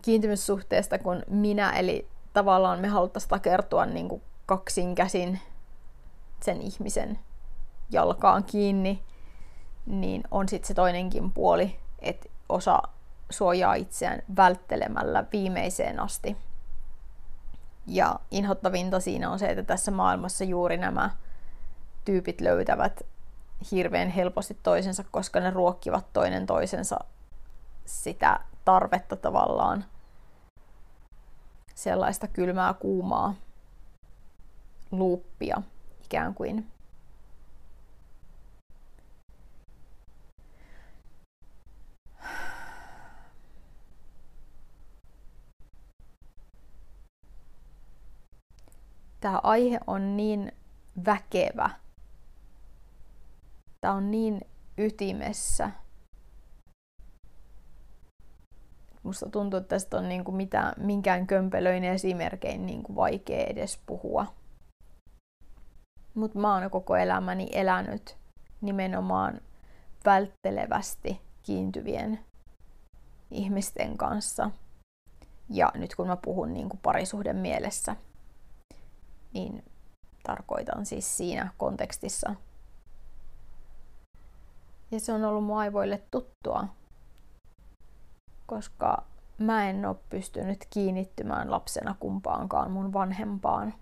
kiintymyssuhteesta 0.02 0.98
kuin 0.98 1.22
minä, 1.28 1.70
eli 1.70 2.08
tavallaan 2.32 2.80
me 2.80 2.88
haluttaisiin 2.88 3.30
takertua 3.30 3.86
niin 3.86 4.08
kuin 4.08 4.22
kaksin 4.46 4.94
käsin 4.94 5.40
sen 6.42 6.62
ihmisen 6.62 7.18
jalkaan 7.90 8.44
kiinni, 8.44 9.02
niin 9.86 10.22
on 10.30 10.48
sitten 10.48 10.68
se 10.68 10.74
toinenkin 10.74 11.32
puoli, 11.32 11.76
että 11.98 12.28
osa 12.48 12.82
suojaa 13.30 13.74
itseään 13.74 14.22
välttelemällä 14.36 15.24
viimeiseen 15.32 16.00
asti. 16.00 16.36
Ja 17.86 18.20
inhottavinta 18.30 19.00
siinä 19.00 19.30
on 19.30 19.38
se, 19.38 19.46
että 19.46 19.62
tässä 19.62 19.90
maailmassa 19.90 20.44
juuri 20.44 20.76
nämä 20.76 21.10
tyypit 22.04 22.40
löytävät 22.40 23.02
hirveän 23.70 24.08
helposti 24.08 24.58
toisensa, 24.62 25.04
koska 25.10 25.40
ne 25.40 25.50
ruokkivat 25.50 26.12
toinen 26.12 26.46
toisensa 26.46 26.96
sitä 27.86 28.40
tarvetta 28.64 29.16
tavallaan 29.16 29.84
sellaista 31.74 32.28
kylmää 32.28 32.74
kuumaa 32.74 33.34
luuppia 34.90 35.62
ikään 36.04 36.34
kuin. 36.34 36.70
Tämä 49.20 49.40
aihe 49.42 49.80
on 49.86 50.16
niin 50.16 50.52
väkevä. 51.06 51.70
Tämä 53.86 53.96
on 53.96 54.10
niin 54.10 54.40
ytimessä. 54.78 55.70
Musta 59.02 59.28
tuntuu, 59.30 59.58
että 59.58 59.68
tästä 59.68 59.96
on 59.96 60.08
niin 60.08 60.24
kuin 60.24 60.34
mitään, 60.34 60.72
minkään 60.76 61.26
kömpelöin 61.26 61.84
esimerkein 61.84 62.66
niin 62.66 62.82
kuin 62.82 62.96
vaikea 62.96 63.46
edes 63.46 63.80
puhua. 63.86 64.26
Mutta 66.14 66.38
mä 66.38 66.54
oon 66.54 66.70
koko 66.70 66.96
elämäni 66.96 67.48
elänyt 67.52 68.16
nimenomaan 68.60 69.40
välttelevästi 70.04 71.20
kiintyvien 71.42 72.18
ihmisten 73.30 73.96
kanssa. 73.96 74.50
Ja 75.50 75.72
nyt 75.74 75.94
kun 75.94 76.06
mä 76.06 76.16
puhun 76.16 76.54
niin 76.54 76.68
kuin 76.68 76.80
parisuhden 76.82 77.36
mielessä, 77.36 77.96
niin 79.34 79.64
tarkoitan 80.22 80.86
siis 80.86 81.16
siinä 81.16 81.52
kontekstissa. 81.58 82.34
Ja 84.90 85.00
se 85.00 85.12
on 85.12 85.24
ollut 85.24 85.44
mun 85.44 85.58
aivoille 85.58 86.02
tuttua, 86.10 86.68
koska 88.46 89.02
mä 89.38 89.70
en 89.70 89.86
ole 89.86 89.96
pystynyt 90.10 90.66
kiinnittymään 90.70 91.50
lapsena 91.50 91.96
kumpaankaan 92.00 92.70
mun 92.70 92.92
vanhempaan. 92.92 93.74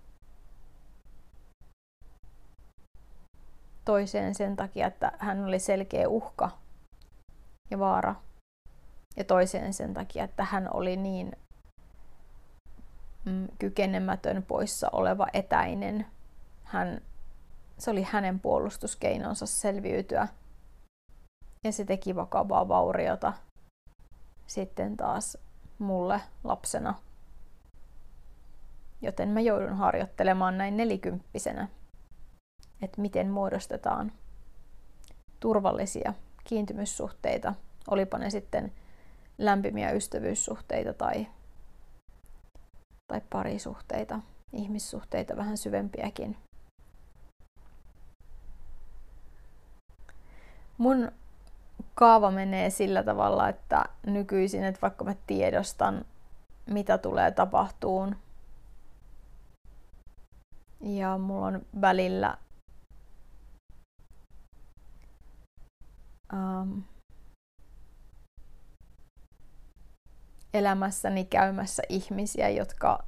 Toiseen 3.85 4.35
sen 4.35 4.55
takia, 4.55 4.87
että 4.87 5.11
hän 5.19 5.45
oli 5.45 5.59
selkeä 5.59 6.09
uhka 6.09 6.49
ja 7.71 7.79
vaara. 7.79 8.15
Ja 9.17 9.23
toiseen 9.23 9.73
sen 9.73 9.93
takia, 9.93 10.23
että 10.23 10.43
hän 10.43 10.69
oli 10.73 10.95
niin 10.95 11.31
mm, 13.25 13.47
kykenemätön, 13.59 14.43
poissa 14.43 14.89
oleva, 14.91 15.27
etäinen. 15.33 16.05
Hän, 16.63 17.01
se 17.77 17.91
oli 17.91 18.03
hänen 18.03 18.39
puolustuskeinonsa 18.39 19.45
selviytyä. 19.45 20.27
Ja 21.65 21.71
se 21.71 21.85
teki 21.85 22.15
vakavaa 22.15 22.67
vauriota 22.67 23.33
sitten 24.47 24.97
taas 24.97 25.37
mulle 25.79 26.21
lapsena. 26.43 26.93
Joten 29.01 29.29
mä 29.29 29.41
joudun 29.41 29.77
harjoittelemaan 29.77 30.57
näin 30.57 30.77
nelikymppisenä, 30.77 31.67
että 32.81 33.01
miten 33.01 33.31
muodostetaan 33.31 34.11
turvallisia 35.39 36.13
kiintymyssuhteita, 36.43 37.53
olipa 37.87 38.17
ne 38.17 38.29
sitten 38.29 38.71
lämpimiä 39.37 39.91
ystävyyssuhteita 39.91 40.93
tai 40.93 41.27
tai 43.07 43.21
parisuhteita, 43.29 44.19
ihmissuhteita 44.53 45.37
vähän 45.37 45.57
syvempiäkin. 45.57 46.37
Mun 50.77 51.11
kaava 51.95 52.31
menee 52.31 52.69
sillä 52.69 53.03
tavalla, 53.03 53.49
että 53.49 53.85
nykyisin, 54.05 54.63
että 54.63 54.81
vaikka 54.81 55.03
mä 55.03 55.15
tiedostan, 55.27 56.05
mitä 56.65 56.97
tulee 56.97 57.31
tapahtuun, 57.31 58.15
ja 60.81 61.17
mulla 61.17 61.45
on 61.45 61.65
välillä 61.81 62.37
um, 66.33 66.83
elämässäni 70.53 71.25
käymässä 71.25 71.83
ihmisiä, 71.89 72.49
jotka 72.49 73.03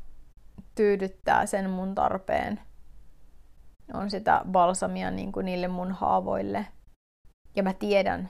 tyydyttää 0.75 1.45
sen 1.45 1.69
mun 1.69 1.95
tarpeen. 1.95 2.59
On 3.93 4.09
sitä 4.09 4.41
balsamia 4.51 5.11
niin 5.11 5.31
kuin 5.31 5.45
niille 5.45 5.67
mun 5.67 5.91
haavoille. 5.91 6.67
Ja 7.55 7.63
mä 7.63 7.73
tiedän, 7.73 8.29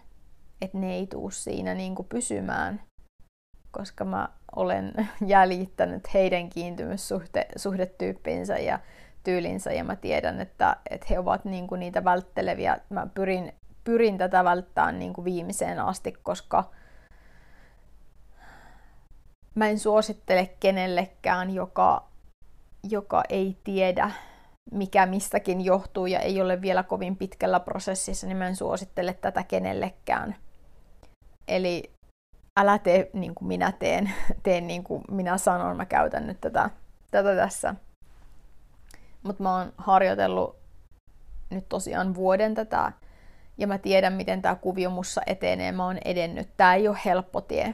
että 0.61 0.77
ne 0.77 0.93
ei 0.93 1.07
tuu 1.07 1.31
siinä 1.31 1.73
niin 1.73 1.95
kuin 1.95 2.07
pysymään, 2.07 2.81
koska 3.71 4.05
mä 4.05 4.29
olen 4.55 4.93
jäljittänyt 5.25 6.13
heidän 6.13 6.49
kiintymyssuhdetyyppinsä 6.49 8.57
ja 8.57 8.79
tyylinsä 9.23 9.71
ja 9.71 9.83
mä 9.83 9.95
tiedän, 9.95 10.41
että, 10.41 10.77
että 10.89 11.07
he 11.09 11.19
ovat 11.19 11.45
niin 11.45 11.67
kuin 11.67 11.79
niitä 11.79 12.03
vältteleviä. 12.03 12.77
Mä 12.89 13.07
pyrin, 13.13 13.53
pyrin 13.83 14.17
tätä 14.17 14.43
välttämään 14.43 14.99
niin 14.99 15.13
kuin 15.13 15.25
viimeiseen 15.25 15.79
asti, 15.79 16.13
koska 16.23 16.71
mä 19.55 19.67
en 19.67 19.79
suosittele 19.79 20.49
kenellekään, 20.59 21.53
joka, 21.53 22.07
joka 22.83 23.23
ei 23.29 23.57
tiedä 23.63 24.11
mikä 24.71 25.05
mistäkin 25.05 25.65
johtuu 25.65 26.05
ja 26.05 26.19
ei 26.19 26.41
ole 26.41 26.61
vielä 26.61 26.83
kovin 26.83 27.15
pitkällä 27.15 27.59
prosessissa, 27.59 28.27
niin 28.27 28.37
mä 28.37 28.47
en 28.47 28.55
suosittele 28.55 29.13
tätä 29.13 29.43
kenellekään. 29.43 30.35
Eli 31.47 31.91
älä 32.57 32.79
tee 32.79 33.09
niin 33.13 33.35
kuin 33.35 33.47
minä 33.47 33.71
teen, 33.71 34.11
tee 34.43 34.61
niin 34.61 34.83
kuin 34.83 35.03
minä 35.11 35.37
sanon, 35.37 35.77
mä 35.77 35.85
käytän 35.85 36.27
nyt 36.27 36.41
tätä, 36.41 36.69
tätä 37.11 37.35
tässä. 37.35 37.75
Mutta 39.23 39.43
mä 39.43 39.57
oon 39.57 39.73
harjoitellut 39.77 40.55
nyt 41.49 41.69
tosiaan 41.69 42.15
vuoden 42.15 42.55
tätä, 42.55 42.91
ja 43.57 43.67
mä 43.67 43.77
tiedän, 43.77 44.13
miten 44.13 44.41
tämä 44.41 44.55
kuvio 44.55 44.89
mussa 44.89 45.21
etenee, 45.25 45.71
mä 45.71 45.85
oon 45.85 45.97
edennyt. 46.05 46.49
Tämä 46.57 46.75
ei 46.75 46.87
ole 46.87 46.97
helppo 47.05 47.41
tie. 47.41 47.73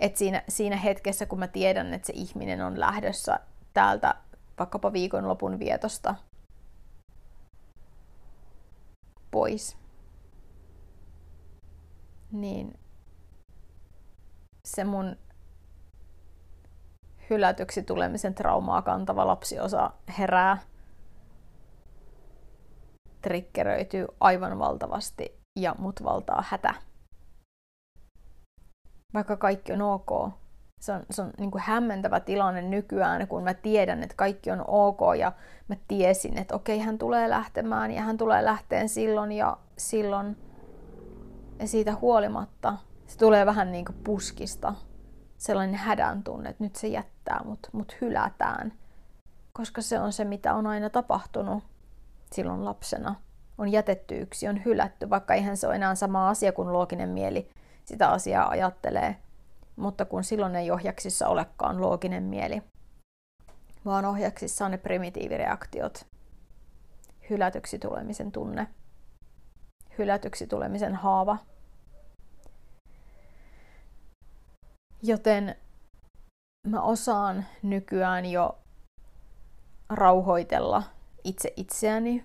Et 0.00 0.16
siinä, 0.16 0.42
siinä 0.48 0.76
hetkessä, 0.76 1.26
kun 1.26 1.38
mä 1.38 1.48
tiedän, 1.48 1.94
että 1.94 2.06
se 2.06 2.12
ihminen 2.16 2.60
on 2.60 2.80
lähdössä 2.80 3.40
täältä 3.74 4.14
vaikkapa 4.58 4.92
viikonlopun 4.92 5.58
vietosta 5.58 6.14
pois, 9.30 9.76
niin 12.40 12.78
se 14.64 14.84
mun 14.84 15.16
hylätyksi 17.30 17.82
tulemisen 17.82 18.34
traumaa 18.34 18.82
kantava 18.82 19.26
lapsiosa 19.26 19.90
herää, 20.18 20.58
triggeröityy 23.22 24.06
aivan 24.20 24.58
valtavasti 24.58 25.38
ja 25.60 25.74
mut 25.78 26.04
valtaa 26.04 26.44
hätä. 26.48 26.74
Vaikka 29.14 29.36
kaikki 29.36 29.72
on 29.72 29.82
ok. 29.82 30.30
Se 30.80 30.92
on, 30.92 31.02
se 31.10 31.22
on 31.22 31.30
niin 31.38 31.50
kuin 31.50 31.62
hämmentävä 31.62 32.20
tilanne 32.20 32.62
nykyään, 32.62 33.28
kun 33.28 33.44
mä 33.44 33.54
tiedän, 33.54 34.02
että 34.02 34.16
kaikki 34.16 34.50
on 34.50 34.64
ok 34.68 35.00
ja 35.18 35.32
mä 35.68 35.76
tiesin, 35.88 36.38
että 36.38 36.54
okei, 36.54 36.78
hän 36.78 36.98
tulee 36.98 37.30
lähtemään 37.30 37.90
ja 37.90 38.02
hän 38.02 38.18
tulee 38.18 38.44
lähteen 38.44 38.88
silloin 38.88 39.32
ja 39.32 39.56
silloin. 39.78 40.45
Ja 41.58 41.68
siitä 41.68 41.94
huolimatta 41.94 42.76
se 43.06 43.18
tulee 43.18 43.46
vähän 43.46 43.72
niin 43.72 43.84
kuin 43.84 43.96
puskista. 44.04 44.74
Sellainen 45.38 45.74
hädän 45.74 46.22
tunne, 46.22 46.50
että 46.50 46.64
nyt 46.64 46.76
se 46.76 46.88
jättää 46.88 47.40
mut, 47.44 47.58
mut 47.72 47.96
hylätään. 48.00 48.72
Koska 49.52 49.82
se 49.82 50.00
on 50.00 50.12
se, 50.12 50.24
mitä 50.24 50.54
on 50.54 50.66
aina 50.66 50.90
tapahtunut 50.90 51.64
silloin 52.32 52.64
lapsena. 52.64 53.14
On 53.58 53.68
jätetty 53.68 54.18
yksi, 54.18 54.48
on 54.48 54.64
hylätty, 54.64 55.10
vaikka 55.10 55.34
eihän 55.34 55.56
se 55.56 55.66
ole 55.66 55.74
enää 55.76 55.94
sama 55.94 56.28
asia 56.28 56.52
kuin 56.52 56.72
looginen 56.72 57.08
mieli 57.08 57.50
sitä 57.84 58.08
asiaa 58.08 58.48
ajattelee. 58.48 59.16
Mutta 59.76 60.04
kun 60.04 60.24
silloin 60.24 60.56
ei 60.56 60.70
ohjaksissa 60.70 61.28
olekaan 61.28 61.80
looginen 61.80 62.22
mieli, 62.22 62.62
vaan 63.84 64.04
ohjaksissa 64.04 64.64
on 64.64 64.70
ne 64.70 64.78
primitiivireaktiot. 64.78 66.06
Hylätyksi 67.30 67.78
tulemisen 67.78 68.32
tunne, 68.32 68.66
hylätyksi 69.98 70.46
tulemisen 70.46 70.94
haava, 70.94 71.38
Joten 75.02 75.56
mä 76.66 76.82
osaan 76.82 77.46
nykyään 77.62 78.26
jo 78.26 78.58
rauhoitella 79.88 80.82
itse 81.24 81.52
itseäni. 81.56 82.24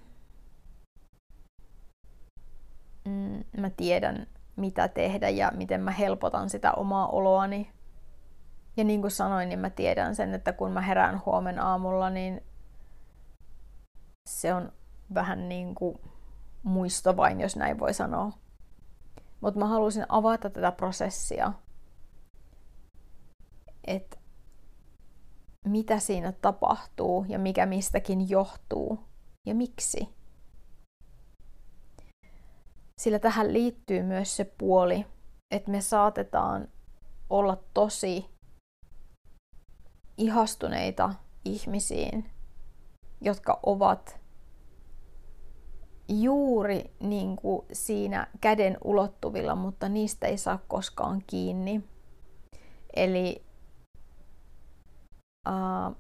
Mm, 3.05 3.43
mä 3.57 3.69
tiedän, 3.69 4.27
mitä 4.55 4.87
tehdä 4.87 5.29
ja 5.29 5.51
miten 5.55 5.81
mä 5.81 5.91
helpotan 5.91 6.49
sitä 6.49 6.71
omaa 6.71 7.07
oloani. 7.07 7.71
Ja 8.77 8.83
niin 8.83 9.01
kuin 9.01 9.11
sanoin, 9.11 9.49
niin 9.49 9.59
mä 9.59 9.69
tiedän 9.69 10.15
sen, 10.15 10.33
että 10.33 10.53
kun 10.53 10.71
mä 10.71 10.81
herään 10.81 11.21
huomenna 11.25 11.71
aamulla, 11.71 12.09
niin 12.09 12.43
se 14.29 14.53
on 14.53 14.71
vähän 15.13 15.49
niin 15.49 15.75
kuin 15.75 15.99
muisto 16.63 17.17
vain, 17.17 17.41
jos 17.41 17.55
näin 17.55 17.79
voi 17.79 17.93
sanoa. 17.93 18.31
Mutta 19.41 19.59
mä 19.59 19.67
halusin 19.67 20.05
avata 20.09 20.49
tätä 20.49 20.71
prosessia 20.71 21.53
että 23.87 24.17
mitä 25.65 25.99
siinä 25.99 26.31
tapahtuu 26.31 27.25
ja 27.29 27.39
mikä 27.39 27.65
mistäkin 27.65 28.29
johtuu 28.29 28.99
ja 29.45 29.55
miksi. 29.55 30.09
Sillä 33.01 33.19
tähän 33.19 33.53
liittyy 33.53 34.03
myös 34.03 34.35
se 34.35 34.45
puoli, 34.57 35.05
että 35.51 35.71
me 35.71 35.81
saatetaan 35.81 36.67
olla 37.29 37.63
tosi 37.73 38.25
ihastuneita 40.17 41.13
ihmisiin, 41.45 42.31
jotka 43.21 43.59
ovat 43.63 44.20
juuri 46.11 46.91
niin 46.99 47.35
kuin 47.35 47.65
siinä 47.73 48.27
käden 48.41 48.77
ulottuvilla, 48.83 49.55
mutta 49.55 49.89
niistä 49.89 50.27
ei 50.27 50.37
saa 50.37 50.59
koskaan 50.67 51.23
kiinni. 51.27 51.83
Eli 52.95 53.43
uh, 55.49 55.95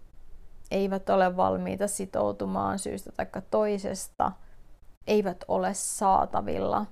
eivät 0.71 1.09
ole 1.09 1.37
valmiita 1.37 1.87
sitoutumaan 1.87 2.79
syystä 2.79 3.11
tai 3.11 3.27
toisesta, 3.51 4.31
eivät 5.07 5.43
ole 5.47 5.73
saatavilla, 5.73 6.85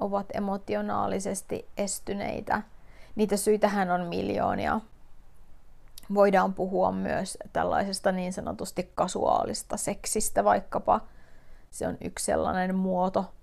ovat 0.00 0.26
emotionaalisesti 0.34 1.68
estyneitä. 1.76 2.62
Niitä 3.14 3.36
syitähän 3.36 3.90
on 3.90 4.00
miljoonia. 4.00 4.80
Voidaan 6.14 6.54
puhua 6.54 6.92
myös 6.92 7.38
tällaisesta 7.52 8.12
niin 8.12 8.32
sanotusti 8.32 8.92
kasuaalista 8.94 9.76
seksistä 9.76 10.44
vaikkapa. 10.44 11.00
Se 11.74 11.88
on 11.88 11.96
yksi 12.00 12.24
sellainen 12.24 12.74
muoto, 12.74 13.34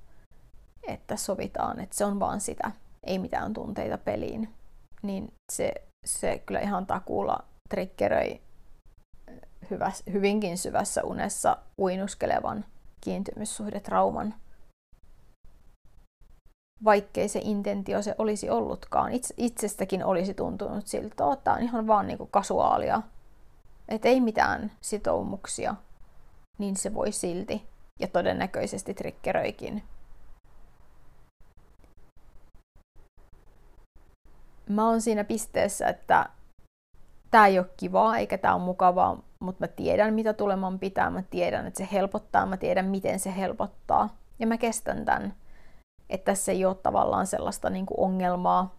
että 0.87 1.15
sovitaan, 1.15 1.79
että 1.79 1.97
se 1.97 2.05
on 2.05 2.19
vaan 2.19 2.41
sitä, 2.41 2.71
ei 3.03 3.19
mitään 3.19 3.53
tunteita 3.53 3.97
peliin. 3.97 4.53
Niin 5.01 5.33
se, 5.51 5.73
se 6.05 6.43
kyllä 6.45 6.59
ihan 6.59 6.85
takuulla 6.85 7.43
triggeröi 7.69 8.41
hyvä, 9.69 9.91
hyvinkin 10.11 10.57
syvässä 10.57 11.03
unessa 11.03 11.57
uinuskelevan 11.79 12.65
kiintymyssuhdetrauman. 13.01 14.33
Vaikkei 16.83 17.27
se 17.29 17.39
intentio 17.43 18.01
se 18.01 18.15
olisi 18.17 18.49
ollutkaan, 18.49 19.11
itse, 19.11 19.33
itsestäkin 19.37 20.05
olisi 20.05 20.33
tuntunut 20.33 20.87
siltä, 20.87 21.07
että 21.07 21.43
tämä 21.43 21.55
on 21.55 21.63
ihan 21.63 21.87
vaan 21.87 22.07
niinku 22.07 22.25
kasuaalia, 22.25 23.01
että 23.87 24.07
ei 24.07 24.21
mitään 24.21 24.71
sitoumuksia, 24.81 25.75
niin 26.57 26.75
se 26.75 26.93
voi 26.93 27.11
silti 27.11 27.71
ja 27.99 28.07
todennäköisesti 28.07 28.93
triggeröikin. 28.93 29.83
Mä 34.69 34.87
oon 34.87 35.01
siinä 35.01 35.23
pisteessä, 35.23 35.87
että 35.87 36.29
tämä 37.31 37.47
ei 37.47 37.59
ole 37.59 37.67
kivaa 37.77 38.17
eikä 38.17 38.37
tämä 38.37 38.55
ole 38.55 38.63
mukavaa, 38.63 39.23
mutta 39.39 39.63
mä 39.63 39.67
tiedän, 39.67 40.13
mitä 40.13 40.33
tuleman 40.33 40.79
pitää, 40.79 41.09
mä 41.09 41.23
tiedän, 41.29 41.67
että 41.67 41.77
se 41.77 41.87
helpottaa, 41.91 42.45
mä 42.45 42.57
tiedän, 42.57 42.85
miten 42.85 43.19
se 43.19 43.35
helpottaa. 43.35 44.09
Ja 44.39 44.47
mä 44.47 44.57
kestän 44.57 45.05
tämän, 45.05 45.33
että 46.09 46.31
tässä 46.31 46.51
ei 46.51 46.65
ole 46.65 46.75
tavallaan 46.75 47.27
sellaista 47.27 47.69
niin 47.69 47.85
kuin 47.85 47.99
ongelmaa 47.99 48.75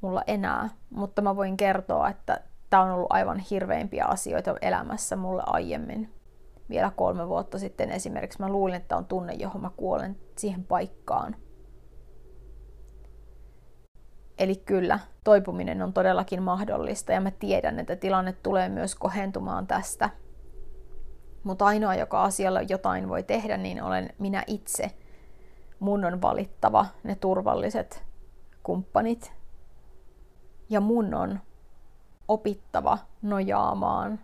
mulla 0.00 0.22
enää, 0.26 0.70
mutta 0.90 1.22
mä 1.22 1.36
voin 1.36 1.56
kertoa, 1.56 2.08
että 2.08 2.40
tämä 2.70 2.82
on 2.82 2.90
ollut 2.90 3.12
aivan 3.12 3.38
hirveimpiä 3.38 4.04
asioita 4.04 4.54
elämässä 4.62 5.16
mulle 5.16 5.42
aiemmin. 5.46 6.21
Vielä 6.72 6.92
kolme 6.96 7.28
vuotta 7.28 7.58
sitten 7.58 7.90
esimerkiksi 7.90 8.40
mä 8.40 8.48
luulin, 8.48 8.74
että 8.74 8.96
on 8.96 9.04
tunne, 9.04 9.32
johon 9.32 9.62
mä 9.62 9.70
kuolen 9.76 10.16
siihen 10.36 10.64
paikkaan. 10.64 11.36
Eli 14.38 14.56
kyllä, 14.56 14.98
toipuminen 15.24 15.82
on 15.82 15.92
todellakin 15.92 16.42
mahdollista 16.42 17.12
ja 17.12 17.20
mä 17.20 17.30
tiedän, 17.30 17.78
että 17.78 17.96
tilanne 17.96 18.32
tulee 18.32 18.68
myös 18.68 18.94
kohentumaan 18.94 19.66
tästä. 19.66 20.10
Mutta 21.44 21.64
ainoa, 21.64 21.94
joka 21.94 22.22
asialla 22.22 22.62
jotain 22.62 23.08
voi 23.08 23.22
tehdä, 23.22 23.56
niin 23.56 23.82
olen 23.82 24.10
minä 24.18 24.44
itse. 24.46 24.90
Mun 25.80 26.04
on 26.04 26.22
valittava 26.22 26.86
ne 27.04 27.14
turvalliset 27.14 28.04
kumppanit. 28.62 29.32
Ja 30.68 30.80
mun 30.80 31.14
on 31.14 31.40
opittava 32.28 32.98
nojaamaan 33.22 34.20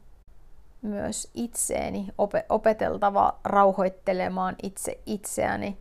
myös 0.83 1.31
itseeni, 1.35 2.09
opeteltava 2.49 3.39
rauhoittelemaan 3.45 4.57
itse 4.63 5.01
itseäni 5.07 5.79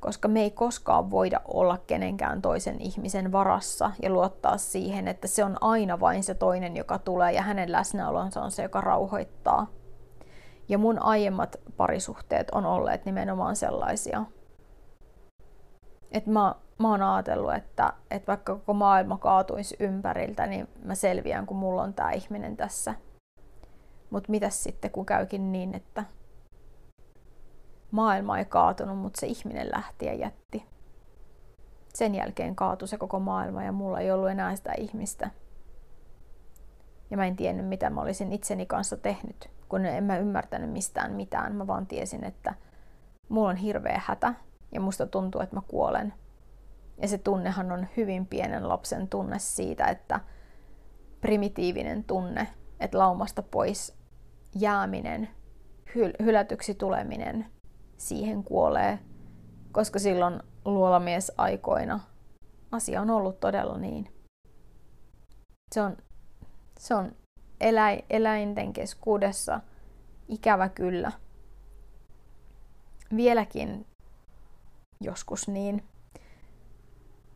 koska 0.00 0.28
me 0.28 0.40
ei 0.40 0.50
koskaan 0.50 1.10
voida 1.10 1.40
olla 1.44 1.78
kenenkään 1.86 2.42
toisen 2.42 2.80
ihmisen 2.80 3.32
varassa 3.32 3.90
ja 4.02 4.10
luottaa 4.10 4.58
siihen, 4.58 5.08
että 5.08 5.28
se 5.28 5.44
on 5.44 5.56
aina 5.60 6.00
vain 6.00 6.22
se 6.22 6.34
toinen, 6.34 6.76
joka 6.76 6.98
tulee 6.98 7.32
ja 7.32 7.42
hänen 7.42 7.72
läsnäolonsa 7.72 8.42
on 8.42 8.50
se, 8.50 8.62
joka 8.62 8.80
rauhoittaa. 8.80 9.66
Ja 10.68 10.78
mun 10.78 10.98
aiemmat 11.02 11.56
parisuhteet 11.76 12.50
on 12.50 12.66
olleet 12.66 13.04
nimenomaan 13.04 13.56
sellaisia. 13.56 14.24
Että 16.12 16.30
mä, 16.30 16.54
mä 16.78 16.90
oon 16.90 17.02
ajatellut, 17.02 17.54
että, 17.54 17.92
että 18.10 18.26
vaikka 18.26 18.54
koko 18.54 18.74
maailma 18.74 19.18
kaatuisi 19.18 19.76
ympäriltä, 19.80 20.46
niin 20.46 20.68
mä 20.84 20.94
selviän, 20.94 21.46
kun 21.46 21.56
mulla 21.56 21.82
on 21.82 21.94
tämä 21.94 22.10
ihminen 22.10 22.56
tässä. 22.56 22.94
Mutta 24.10 24.30
mitäs 24.30 24.62
sitten, 24.62 24.90
kun 24.90 25.06
käykin 25.06 25.52
niin, 25.52 25.74
että 25.74 26.04
maailma 27.90 28.38
ei 28.38 28.44
kaatunut, 28.44 28.98
mutta 28.98 29.20
se 29.20 29.26
ihminen 29.26 29.70
lähti 29.74 30.06
ja 30.06 30.14
jätti. 30.14 30.66
Sen 31.94 32.14
jälkeen 32.14 32.56
kaatui 32.56 32.88
se 32.88 32.98
koko 32.98 33.20
maailma 33.20 33.64
ja 33.64 33.72
mulla 33.72 34.00
ei 34.00 34.10
ollut 34.10 34.30
enää 34.30 34.56
sitä 34.56 34.72
ihmistä. 34.78 35.30
Ja 37.10 37.16
mä 37.16 37.26
en 37.26 37.36
tiennyt, 37.36 37.68
mitä 37.68 37.90
mä 37.90 38.00
olisin 38.00 38.32
itseni 38.32 38.66
kanssa 38.66 38.96
tehnyt, 38.96 39.50
kun 39.68 39.86
en 39.86 40.04
mä 40.04 40.18
ymmärtänyt 40.18 40.70
mistään 40.70 41.12
mitään. 41.12 41.54
Mä 41.54 41.66
vaan 41.66 41.86
tiesin, 41.86 42.24
että 42.24 42.54
mulla 43.28 43.48
on 43.48 43.56
hirveä 43.56 44.02
hätä 44.04 44.34
ja 44.72 44.80
musta 44.80 45.06
tuntuu, 45.06 45.40
että 45.40 45.56
mä 45.56 45.62
kuolen. 45.68 46.14
Ja 47.02 47.08
se 47.08 47.18
tunnehan 47.18 47.72
on 47.72 47.86
hyvin 47.96 48.26
pienen 48.26 48.68
lapsen 48.68 49.08
tunne 49.08 49.38
siitä, 49.38 49.84
että 49.84 50.20
primitiivinen 51.20 52.04
tunne, 52.04 52.48
että 52.80 52.98
laumasta 52.98 53.42
pois 53.42 53.95
jääminen, 54.60 55.28
hyl- 55.88 56.24
hylätyksi 56.24 56.74
tuleminen, 56.74 57.46
siihen 57.96 58.44
kuolee, 58.44 58.98
koska 59.72 59.98
silloin 59.98 60.40
luolamies 60.64 61.32
aikoina 61.36 62.00
asia 62.72 63.00
on 63.00 63.10
ollut 63.10 63.40
todella 63.40 63.78
niin. 63.78 64.08
Se 65.74 65.82
on, 65.82 65.96
se 66.78 66.94
on 66.94 67.12
eläi, 67.60 68.02
eläinten 68.10 68.72
keskuudessa 68.72 69.60
ikävä 70.28 70.68
kyllä. 70.68 71.12
Vieläkin 73.16 73.86
joskus 75.00 75.48
niin. 75.48 75.84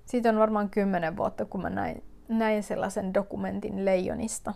Siitä 0.06 0.28
on 0.28 0.38
varmaan 0.38 0.70
kymmenen 0.70 1.16
vuotta, 1.16 1.44
kun 1.44 1.62
mä 1.62 1.70
näin, 1.70 2.02
näin 2.28 2.62
sellaisen 2.62 3.14
dokumentin 3.14 3.84
leijonista. 3.84 4.54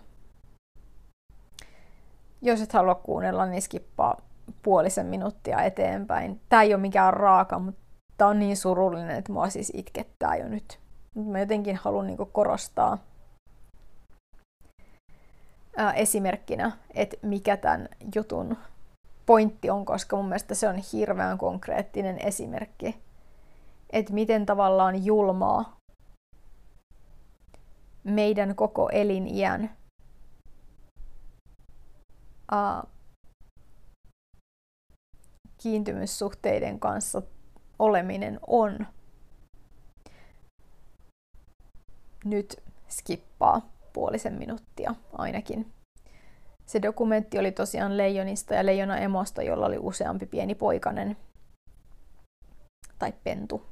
Jos 2.44 2.60
et 2.60 2.72
halua 2.72 2.94
kuunnella, 2.94 3.46
niin 3.46 3.62
skippaa 3.62 4.20
puolisen 4.62 5.06
minuuttia 5.06 5.62
eteenpäin. 5.62 6.40
Tämä 6.48 6.62
ei 6.62 6.74
ole 6.74 6.80
mikään 6.80 7.14
raaka, 7.14 7.58
mutta 7.58 7.80
tämä 8.16 8.30
on 8.30 8.38
niin 8.38 8.56
surullinen, 8.56 9.16
että 9.16 9.32
mua 9.32 9.48
siis 9.48 9.72
itkettää 9.74 10.36
jo 10.36 10.48
nyt. 10.48 10.78
Mutta 11.14 11.30
mä 11.30 11.40
jotenkin 11.40 11.76
haluan 11.76 12.06
niin 12.06 12.18
korostaa 12.32 12.98
ää, 15.76 15.92
esimerkkinä, 15.92 16.72
että 16.94 17.16
mikä 17.22 17.56
tämän 17.56 17.88
jutun 18.14 18.56
pointti 19.26 19.70
on, 19.70 19.84
koska 19.84 20.16
mun 20.16 20.28
mielestä 20.28 20.54
se 20.54 20.68
on 20.68 20.76
hirveän 20.92 21.38
konkreettinen 21.38 22.18
esimerkki, 22.18 22.96
että 23.90 24.12
miten 24.12 24.46
tavallaan 24.46 25.04
julmaa 25.04 25.76
meidän 28.04 28.54
koko 28.54 28.88
eliniän 28.88 29.70
ää, 32.50 32.84
kiintymyssuhteiden 35.58 36.80
kanssa 36.80 37.22
oleminen 37.78 38.40
on. 38.46 38.86
Nyt 42.24 42.62
skippaa 42.88 43.68
puolisen 43.92 44.34
minuuttia 44.34 44.94
ainakin. 45.12 45.72
Se 46.66 46.82
dokumentti 46.82 47.38
oli 47.38 47.52
tosiaan 47.52 47.96
leijonista 47.96 48.54
ja 48.54 48.66
leijona 48.66 48.96
emosta, 48.96 49.42
jolla 49.42 49.66
oli 49.66 49.78
useampi 49.78 50.26
pieni 50.26 50.54
poikanen 50.54 51.16
tai 52.98 53.12
pentu. 53.24 53.66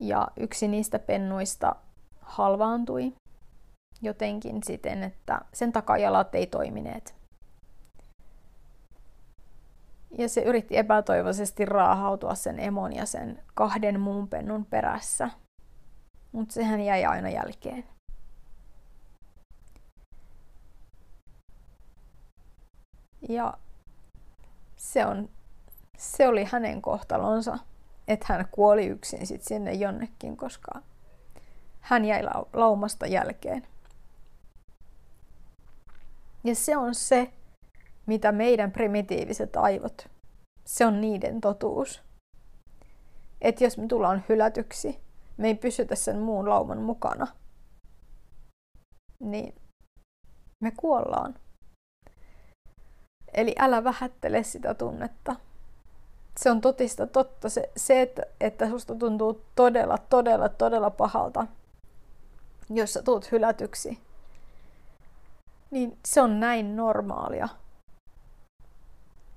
Ja 0.00 0.28
yksi 0.36 0.68
niistä 0.68 0.98
pennuista 0.98 1.76
halvaantui 2.20 3.12
jotenkin 4.02 4.62
siten, 4.62 5.02
että 5.02 5.40
sen 5.52 5.72
takajalat 5.72 6.34
ei 6.34 6.46
toimineet. 6.46 7.21
Ja 10.18 10.28
se 10.28 10.42
yritti 10.42 10.76
epätoivoisesti 10.76 11.64
raahautua 11.64 12.34
sen 12.34 12.60
emon 12.60 12.92
ja 12.92 13.06
sen 13.06 13.42
kahden 13.54 14.00
muun 14.00 14.28
pennun 14.28 14.64
perässä. 14.64 15.30
Mutta 16.32 16.54
sehän 16.54 16.80
jäi 16.80 17.04
aina 17.04 17.28
jälkeen. 17.28 17.84
Ja 23.28 23.54
se, 24.76 25.06
on, 25.06 25.28
se 25.98 26.28
oli 26.28 26.44
hänen 26.44 26.82
kohtalonsa, 26.82 27.58
että 28.08 28.26
hän 28.28 28.48
kuoli 28.50 28.86
yksin 28.86 29.26
sit 29.26 29.42
sinne 29.42 29.72
jonnekin, 29.72 30.36
koska 30.36 30.82
hän 31.80 32.04
jäi 32.04 32.22
laumasta 32.52 33.06
jälkeen. 33.06 33.66
Ja 36.44 36.54
se 36.54 36.76
on 36.76 36.94
se, 36.94 37.32
mitä 38.06 38.32
meidän 38.32 38.72
primitiiviset 38.72 39.56
aivot, 39.56 40.08
se 40.64 40.86
on 40.86 41.00
niiden 41.00 41.40
totuus. 41.40 42.02
Että 43.40 43.64
jos 43.64 43.78
me 43.78 43.86
tullaan 43.86 44.24
hylätyksi, 44.28 45.00
me 45.36 45.48
ei 45.48 45.54
pysytä 45.54 45.94
sen 45.94 46.18
muun 46.18 46.48
lauman 46.48 46.78
mukana, 46.78 47.26
niin 49.20 49.54
me 50.60 50.70
kuollaan. 50.76 51.34
Eli 53.34 53.54
älä 53.58 53.84
vähättele 53.84 54.42
sitä 54.42 54.74
tunnetta. 54.74 55.36
Se 56.36 56.50
on 56.50 56.60
totista 56.60 57.06
totta. 57.06 57.48
Se, 57.48 57.70
se 57.76 58.02
että, 58.02 58.22
että 58.40 58.68
susta 58.68 58.94
tuntuu 58.94 59.44
todella, 59.54 59.98
todella, 59.98 60.48
todella 60.48 60.90
pahalta, 60.90 61.46
jos 62.70 62.92
sä 62.92 63.02
tuut 63.02 63.32
hylätyksi, 63.32 63.98
niin 65.70 65.98
se 66.04 66.20
on 66.20 66.40
näin 66.40 66.76
normaalia 66.76 67.48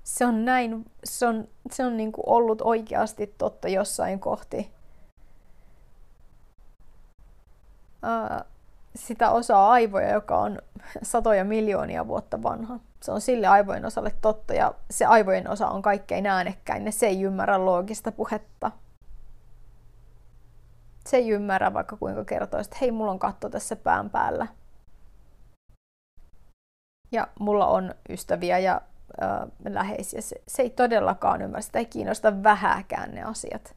se 0.06 0.26
on 0.26 0.44
näin, 0.44 0.84
se 1.04 1.26
on, 1.26 1.48
se 1.70 1.84
on 1.84 1.96
niin 1.96 2.12
kuin 2.12 2.24
ollut 2.28 2.62
oikeasti 2.62 3.34
totta 3.38 3.68
jossain 3.68 4.20
kohti. 4.20 4.70
Ää, 8.02 8.44
sitä 8.94 9.30
osaa 9.30 9.70
aivoja, 9.70 10.12
joka 10.12 10.38
on 10.38 10.58
satoja 11.02 11.44
miljoonia 11.44 12.06
vuotta 12.06 12.42
vanha. 12.42 12.80
Se 13.02 13.12
on 13.12 13.20
sille 13.20 13.46
aivojen 13.46 13.84
osalle 13.84 14.12
totta 14.20 14.54
ja 14.54 14.74
se 14.90 15.04
aivojen 15.04 15.50
osa 15.50 15.68
on 15.68 15.82
kaikkein 15.82 16.26
äänekkäin 16.26 16.86
ja 16.86 16.92
se 16.92 17.06
ei 17.06 17.22
ymmärrä 17.22 17.64
loogista 17.64 18.12
puhetta. 18.12 18.70
Se 21.06 21.16
ei 21.16 21.30
ymmärrä 21.30 21.74
vaikka 21.74 21.96
kuinka 21.96 22.24
kertoisi, 22.24 22.68
että 22.68 22.78
hei, 22.80 22.90
mulla 22.90 23.10
on 23.10 23.18
katto 23.18 23.48
tässä 23.48 23.76
pään 23.76 24.10
päällä. 24.10 24.46
Ja 27.12 27.28
mulla 27.38 27.66
on 27.66 27.94
ystäviä 28.08 28.58
ja 28.58 28.80
läheisiä. 29.68 30.20
Se, 30.20 30.36
se 30.48 30.62
ei 30.62 30.70
todellakaan 30.70 31.42
ymmärrä, 31.42 31.60
sitä 31.60 31.78
ei 31.78 31.86
kiinnosta 31.86 32.42
vähäkään 32.42 33.14
ne 33.14 33.22
asiat. 33.22 33.76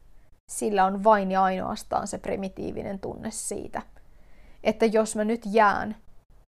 Sillä 0.49 0.85
on 0.85 1.03
vain 1.03 1.31
ja 1.31 1.43
ainoastaan 1.43 2.07
se 2.07 2.17
primitiivinen 2.17 2.99
tunne 2.99 3.31
siitä, 3.31 3.81
että 4.63 4.85
jos 4.85 5.15
mä 5.15 5.23
nyt 5.23 5.41
jään 5.45 5.95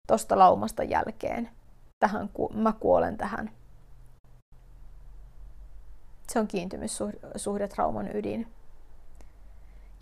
tosta 0.07 0.39
laumasta 0.39 0.83
jälkeen, 0.83 1.51
tähän, 1.99 2.31
mä 2.55 2.73
kuolen 2.73 3.17
tähän. 3.17 3.51
Se 6.33 6.41
on 6.41 6.49
kiintymyssuhdetrauman 6.49 8.17
ydin. 8.17 8.53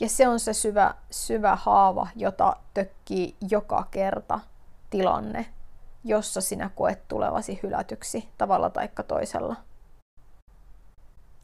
Ja 0.01 0.09
se 0.09 0.29
on 0.29 0.41
se 0.41 0.53
syvä, 0.53 0.95
syvä 1.11 1.57
haava, 1.57 2.09
jota 2.17 2.57
tökkii 2.75 3.37
joka 3.51 3.89
kerta 3.91 4.41
tilanne, 4.91 5.47
jossa 6.05 6.41
sinä 6.41 6.71
koet 6.75 7.09
tulevasi 7.09 7.61
hylätyksi 7.63 8.29
tavalla 8.39 8.71
tai 8.71 8.89
toisella. 9.09 9.57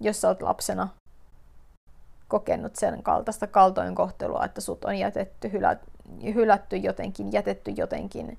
Jos 0.01 0.25
olet 0.25 0.43
lapsena 0.43 0.89
kokenut 2.29 2.77
sen 2.77 3.03
kaltaista 3.03 3.47
kaltoinkohtelua, 3.47 4.45
että 4.45 4.61
sut 4.61 4.85
on 4.85 4.99
jätetty, 4.99 5.51
hylätty 6.35 6.77
jotenkin, 6.77 7.33
jätetty 7.33 7.71
jotenkin 7.71 8.39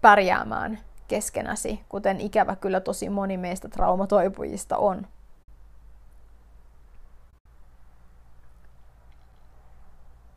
pärjäämään 0.00 0.78
keskenäsi, 1.08 1.80
kuten 1.88 2.20
ikävä 2.20 2.56
kyllä 2.56 2.80
tosi 2.80 3.08
moni 3.08 3.36
meistä 3.36 3.68
traumatoipujista 3.68 4.76
on. 4.76 5.06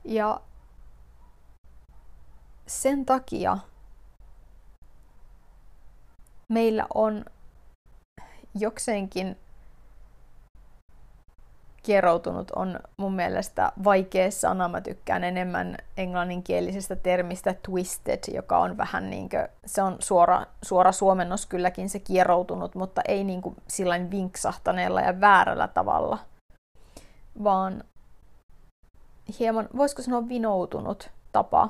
Ja 0.04 0.42
sen 2.68 3.06
takia 3.06 3.58
meillä 6.50 6.88
on 6.94 7.26
jokseenkin 8.56 9.38
kieroutunut 11.84 12.52
on 12.52 12.80
mun 12.98 13.16
mielestä 13.16 13.72
vaikea 13.84 14.32
sana. 14.32 14.68
Mä 14.68 14.82
tykkään 14.82 15.24
enemmän 15.24 15.78
englanninkielisestä 15.98 16.96
termistä 16.96 17.56
twisted, 17.66 18.20
joka 18.34 18.58
on 18.58 18.78
vähän 18.78 19.10
niin 19.10 19.30
kuin, 19.30 19.48
se 19.66 19.82
on 19.82 19.96
suora, 20.00 20.46
suora 20.62 20.92
suomennos 20.92 21.46
kylläkin 21.46 21.90
se 21.90 22.00
kieroutunut, 22.00 22.76
mutta 22.76 23.02
ei 23.08 23.24
niin 23.24 23.42
kuin 23.42 23.56
sillain 23.68 24.12
vinksahtaneella 24.12 25.02
ja 25.02 25.22
väärällä 25.22 25.68
tavalla, 25.68 26.18
vaan 27.44 27.84
hieman, 29.40 29.70
voisiko 29.78 30.02
sanoa 30.02 30.30
vinoutunut 30.30 31.10
tapa. 31.32 31.70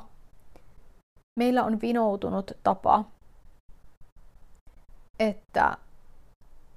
Meillä 1.38 1.64
on 1.64 1.80
vinoutunut 1.80 2.52
tapa 2.62 3.04
että 5.18 5.76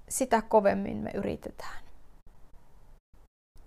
sitä 0.10 0.42
kovemmin 0.42 0.98
me 0.98 1.12
yritetään. 1.14 1.84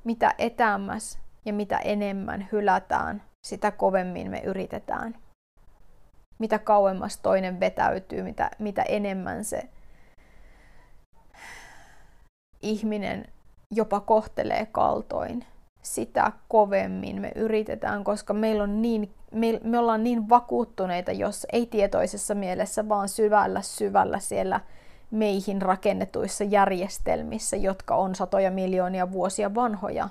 Mitä 0.04 0.34
etäämmäs 0.38 1.18
ja 1.44 1.52
mitä 1.52 1.78
enemmän 1.78 2.48
hylätään, 2.52 3.22
sitä 3.46 3.70
kovemmin 3.70 4.30
me 4.30 4.38
yritetään. 4.38 5.18
Mitä 6.38 6.58
kauemmas 6.58 7.18
toinen 7.18 7.60
vetäytyy, 7.60 8.22
mitä, 8.22 8.50
mitä 8.58 8.82
enemmän 8.82 9.44
se 9.44 9.68
ihminen 12.62 13.24
jopa 13.70 14.00
kohtelee 14.00 14.66
kaltoin, 14.66 15.44
sitä 15.82 16.32
kovemmin 16.48 17.20
me 17.20 17.32
yritetään, 17.34 18.04
koska 18.04 18.32
meillä 18.32 18.62
on 18.62 18.82
niin, 18.82 19.14
me, 19.32 19.60
me 19.64 19.78
ollaan 19.78 20.04
niin 20.04 20.28
vakuuttuneita, 20.28 21.12
jos 21.12 21.46
ei 21.52 21.66
tietoisessa 21.66 22.34
mielessä, 22.34 22.88
vaan 22.88 23.08
syvällä 23.08 23.62
syvällä 23.62 24.18
siellä 24.18 24.60
meihin 25.10 25.62
rakennetuissa 25.62 26.44
järjestelmissä, 26.44 27.56
jotka 27.56 27.96
on 27.96 28.14
satoja 28.14 28.50
miljoonia 28.50 29.12
vuosia 29.12 29.54
vanhoja. 29.54 30.08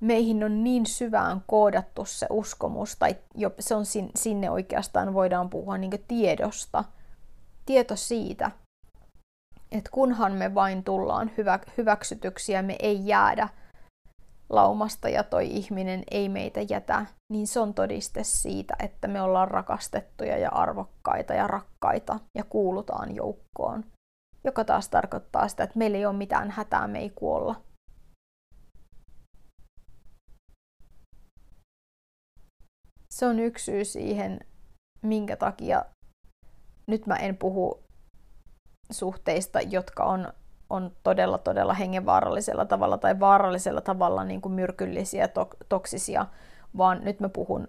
Meihin 0.00 0.44
on 0.44 0.64
niin 0.64 0.86
syvään 0.86 1.42
koodattu 1.46 2.04
se 2.04 2.26
uskomus, 2.30 2.96
tai 2.96 3.16
jo, 3.34 3.50
se 3.60 3.74
on 3.74 3.84
sinne 4.14 4.50
oikeastaan 4.50 5.14
voidaan 5.14 5.50
puhua 5.50 5.78
niin 5.78 6.04
tiedosta. 6.08 6.84
Tieto 7.66 7.96
siitä, 7.96 8.50
että 9.72 9.90
kunhan 9.90 10.32
me 10.32 10.54
vain 10.54 10.84
tullaan 10.84 11.30
hyvä, 11.36 11.58
hyväksytyksi 11.76 12.52
ja 12.52 12.62
me 12.62 12.76
ei 12.78 13.06
jäädä 13.06 13.48
laumasta 14.50 15.08
ja 15.08 15.24
toi 15.24 15.46
ihminen 15.46 16.02
ei 16.10 16.28
meitä 16.28 16.60
jätä, 16.60 17.06
niin 17.32 17.46
se 17.46 17.60
on 17.60 17.74
todiste 17.74 18.24
siitä, 18.24 18.76
että 18.78 19.08
me 19.08 19.22
ollaan 19.22 19.48
rakastettuja 19.48 20.38
ja 20.38 20.50
arvokkaita 20.52 21.34
ja 21.34 21.46
rakkaita 21.46 22.20
ja 22.34 22.44
kuulutaan 22.44 23.14
joukkoon. 23.14 23.84
Joka 24.44 24.64
taas 24.64 24.88
tarkoittaa 24.88 25.48
sitä, 25.48 25.64
että 25.64 25.78
meillä 25.78 25.98
ei 25.98 26.06
ole 26.06 26.16
mitään 26.16 26.50
hätää, 26.50 26.86
me 26.86 26.98
ei 26.98 27.10
kuolla. 27.10 27.62
Se 33.10 33.26
on 33.26 33.40
yksi 33.40 33.64
syy 33.64 33.84
siihen, 33.84 34.40
minkä 35.02 35.36
takia 35.36 35.84
nyt 36.86 37.06
mä 37.06 37.16
en 37.16 37.36
puhu 37.36 37.82
suhteista, 38.90 39.60
jotka 39.60 40.04
on, 40.04 40.32
on 40.70 40.92
todella, 41.02 41.38
todella 41.38 41.74
hengenvaarallisella 41.74 42.64
tavalla 42.64 42.98
tai 42.98 43.20
vaarallisella 43.20 43.80
tavalla 43.80 44.24
niin 44.24 44.40
kuin 44.40 44.52
myrkyllisiä, 44.52 45.28
to- 45.28 45.48
toksisia, 45.68 46.26
vaan 46.76 47.00
nyt 47.04 47.20
mä 47.20 47.28
puhun 47.28 47.68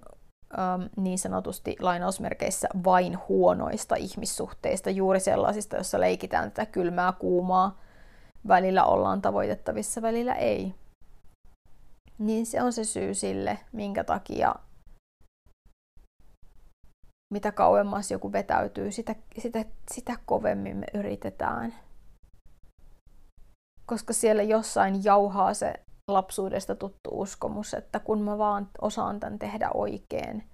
ähm, 0.59 0.81
niin 0.97 1.19
sanotusti 1.19 1.75
lainausmerkeissä 1.79 2.67
vain 2.83 3.17
huonoista 3.27 3.95
ihmissuhteista, 3.95 4.89
juuri 4.89 5.19
sellaisista, 5.19 5.75
joissa 5.75 5.99
leikitään 5.99 6.51
tätä 6.51 6.71
kylmää, 6.71 7.11
kuumaa, 7.11 7.79
välillä 8.47 8.85
ollaan 8.85 9.21
tavoitettavissa, 9.21 10.01
välillä 10.01 10.33
ei. 10.33 10.75
Niin 12.17 12.45
se 12.45 12.61
on 12.61 12.73
se 12.73 12.83
syy 12.83 13.13
sille, 13.13 13.59
minkä 13.71 14.03
takia 14.03 14.55
mitä 17.29 17.51
kauemmas 17.51 18.11
joku 18.11 18.31
vetäytyy, 18.31 18.91
sitä, 18.91 19.15
sitä, 19.37 19.65
sitä 19.91 20.15
kovemmin 20.25 20.77
me 20.77 20.85
yritetään. 20.93 21.73
Koska 23.87 24.13
siellä 24.13 24.43
jossain 24.43 25.03
jauhaa 25.03 25.53
se 25.53 25.73
lapsuudesta 26.07 26.75
tuttu 26.75 27.09
uskomus, 27.11 27.73
että 27.73 27.99
kun 27.99 28.21
mä 28.21 28.37
vaan 28.37 28.69
osaan 28.81 29.19
tämän 29.19 29.39
tehdä 29.39 29.69
oikein, 29.73 30.49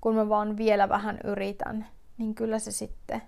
kun 0.00 0.14
mä 0.14 0.28
vaan 0.28 0.56
vielä 0.56 0.88
vähän 0.88 1.18
yritän, 1.24 1.86
niin 2.18 2.34
kyllä 2.34 2.58
se 2.58 2.70
sitten, 2.70 3.22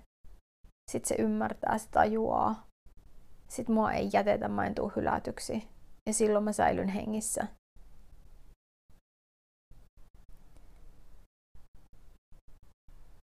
sit 0.91 1.05
se 1.05 1.15
ymmärtää, 1.19 1.77
se 1.77 1.89
tajuaa. 1.89 2.67
Sitten 3.47 3.75
mua 3.75 3.91
ei 3.91 4.09
jätetä, 4.13 4.47
mä 4.47 4.65
en 4.65 4.75
tuu 4.75 4.91
hylätyksi. 4.95 5.67
Ja 6.07 6.13
silloin 6.13 6.43
mä 6.43 6.51
säilyn 6.51 6.87
hengissä. 6.87 7.47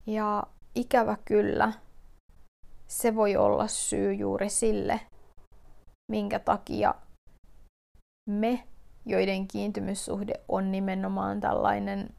Ja 0.07 0.43
ikävä 0.75 1.17
kyllä, 1.25 1.73
se 2.89 3.15
voi 3.15 3.37
olla 3.37 3.67
syy 3.67 4.13
juuri 4.13 4.49
sille, 4.49 5.01
minkä 6.11 6.39
takia 6.39 6.95
me, 8.29 8.65
joiden 9.07 9.49
kiintymyssuhde 9.49 10.35
on 10.49 10.73
nimenomaan 10.73 11.41
tällainen, 11.41 12.15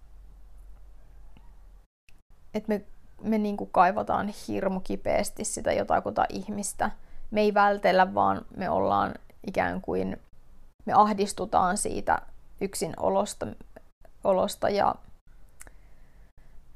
että 2.54 2.68
me, 2.68 2.86
me 3.22 3.38
niin 3.38 3.58
kuin 3.58 3.70
kaivataan 3.74 4.34
hirmu 4.48 4.80
kipeästi 4.80 5.44
sitä 5.44 5.74
jotakuta 5.74 6.26
ihmistä. 6.30 6.92
Me 7.32 7.42
ei 7.42 7.54
vältellä, 7.54 8.14
vaan 8.14 8.46
me 8.58 8.70
ollaan 8.70 9.14
ikään 9.48 9.82
kuin, 9.82 10.18
me 10.86 10.94
ahdistutaan 10.94 11.78
siitä 11.78 12.22
yksin 12.62 12.94
olosta, 12.98 13.48
olosta 14.24 14.70
ja 14.70 14.96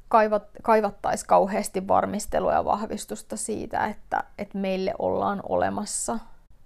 kaivat, 0.08 0.43
kaivattaisiin 0.63 1.28
kauheasti 1.28 1.88
varmistelua 1.88 2.54
ja 2.54 2.65
vahvistusta 2.65 3.38
siitä, 3.38 3.86
että, 3.86 4.23
että 4.38 4.58
meille 4.58 4.93
ollaan 4.99 5.39
olemassa 5.49 6.19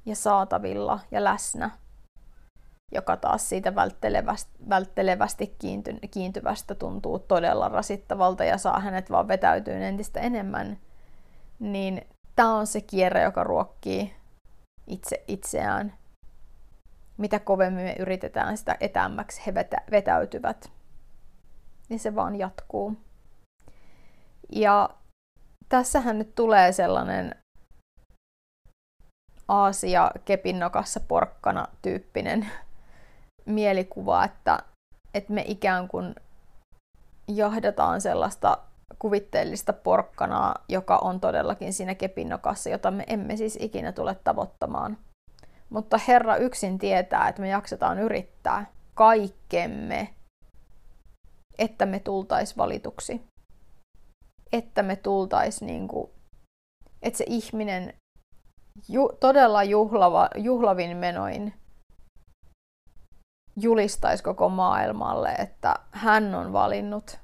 ja 0.09 0.15
saatavilla 0.15 0.99
ja 1.11 1.23
läsnä, 1.23 1.69
joka 2.91 3.17
taas 3.17 3.49
siitä 3.49 3.75
välttelevästi, 3.75 4.51
välttelevästi 4.69 5.55
kiinty, 5.59 5.95
kiintyvästä 6.11 6.75
tuntuu 6.75 7.19
todella 7.19 7.69
rasittavalta 7.69 8.43
ja 8.43 8.57
saa 8.57 8.79
hänet 8.79 9.11
vaan 9.11 9.27
vetäytyä 9.27 9.77
entistä 9.77 10.19
enemmän, 10.19 10.77
niin 11.59 12.01
tämä 12.35 12.55
on 12.55 12.67
se 12.67 12.81
kierre, 12.81 13.23
joka 13.23 13.43
ruokkii 13.43 14.15
itse 14.87 15.23
itseään. 15.27 15.93
Mitä 17.17 17.39
kovemmin 17.39 17.83
me 17.83 17.95
yritetään, 17.99 18.57
sitä 18.57 18.77
etäämmäksi 18.79 19.41
he 19.45 19.53
vetä, 19.53 19.77
vetäytyvät. 19.91 20.71
Ja 21.89 21.99
se 21.99 22.15
vaan 22.15 22.35
jatkuu. 22.35 22.97
Ja 24.51 24.89
tässähän 25.69 26.17
nyt 26.17 26.35
tulee 26.35 26.71
sellainen 26.71 27.35
Aasia 29.49 30.11
kepinnokassa 30.25 30.99
porkkana 30.99 31.67
tyyppinen 31.81 32.47
mielikuva, 33.45 34.23
että, 34.23 34.59
että 35.13 35.33
me 35.33 35.43
ikään 35.47 35.87
kuin 35.87 36.15
jahdataan 37.27 38.01
sellaista 38.01 38.57
kuvitteellista 38.99 39.73
porkkanaa, 39.73 40.55
joka 40.69 40.97
on 40.97 41.19
todellakin 41.19 41.73
siinä 41.73 41.95
kepinnokassa, 41.95 42.69
jota 42.69 42.91
me 42.91 43.03
emme 43.07 43.37
siis 43.37 43.57
ikinä 43.61 43.91
tule 43.91 44.15
tavoittamaan. 44.23 44.97
Mutta 45.69 45.99
Herra 46.07 46.35
yksin 46.35 46.77
tietää, 46.77 47.27
että 47.29 47.41
me 47.41 47.49
jaksetaan 47.49 47.99
yrittää 47.99 48.65
kaikkemme, 48.93 50.13
että 51.57 51.85
me 51.85 51.99
tultais 51.99 52.57
valituksi 52.57 53.29
että 54.51 54.83
me 54.83 54.95
tultais 54.95 55.61
niin 55.61 55.87
kuin, 55.87 56.11
että 57.01 57.17
se 57.17 57.25
ihminen 57.27 57.93
ju, 58.87 59.09
todella 59.19 59.63
juhlava, 59.63 60.29
juhlavin 60.35 60.97
menoin 60.97 61.53
julistaisi 63.55 64.23
koko 64.23 64.49
maailmalle, 64.49 65.29
että 65.29 65.75
hän 65.91 66.35
on 66.35 66.53
valinnut 66.53 67.19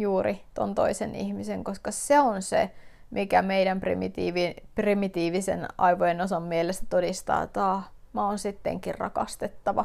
juuri 0.00 0.44
ton 0.54 0.74
toisen 0.74 1.14
ihmisen, 1.14 1.64
koska 1.64 1.90
se 1.90 2.20
on 2.20 2.42
se, 2.42 2.70
mikä 3.10 3.42
meidän 3.42 3.80
primitiivi, 3.80 4.56
primitiivisen 4.74 5.68
aivojen 5.78 6.20
osan 6.20 6.42
mielestä 6.42 6.86
todistaa, 6.90 7.42
että 7.42 7.72
ah, 7.72 7.90
mä 8.12 8.26
oon 8.26 8.38
sittenkin 8.38 8.94
rakastettava. 8.98 9.84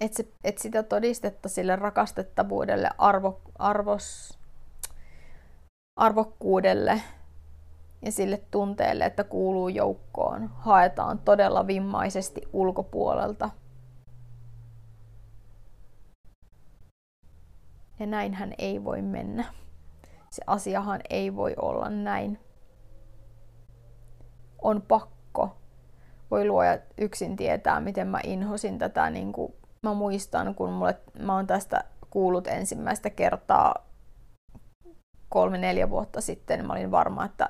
et, 0.00 0.14
se, 0.14 0.28
et 0.44 0.58
sitä 0.58 0.82
todistetta 0.82 1.48
sille 1.48 1.76
rakastettavuudelle, 1.76 2.90
arvo, 2.98 3.40
arvos, 3.58 4.37
arvokkuudelle 5.98 7.02
ja 8.02 8.12
sille 8.12 8.42
tunteelle, 8.50 9.04
että 9.04 9.24
kuuluu 9.24 9.68
joukkoon, 9.68 10.50
haetaan 10.54 11.18
todella 11.18 11.66
vimmaisesti 11.66 12.40
ulkopuolelta. 12.52 13.50
Ja 17.98 18.06
näinhän 18.06 18.54
ei 18.58 18.84
voi 18.84 19.02
mennä. 19.02 19.44
Se 20.30 20.42
asiahan 20.46 21.00
ei 21.10 21.36
voi 21.36 21.54
olla 21.62 21.88
näin. 21.88 22.38
On 24.62 24.82
pakko. 24.82 25.56
Voi 26.30 26.46
luoja 26.46 26.78
yksin 26.98 27.36
tietää, 27.36 27.80
miten 27.80 28.08
mä 28.08 28.20
inhosin 28.24 28.78
tätä 28.78 29.10
niin 29.10 29.32
kuin 29.32 29.54
mä 29.82 29.94
muistan, 29.94 30.54
kun 30.54 30.72
mulle, 30.72 31.00
mä 31.18 31.34
oon 31.34 31.46
tästä 31.46 31.84
kuullut 32.10 32.46
ensimmäistä 32.46 33.10
kertaa 33.10 33.87
kolme-neljä 35.28 35.90
vuotta 35.90 36.20
sitten, 36.20 36.66
mä 36.66 36.72
olin 36.72 36.90
varma, 36.90 37.24
että 37.24 37.48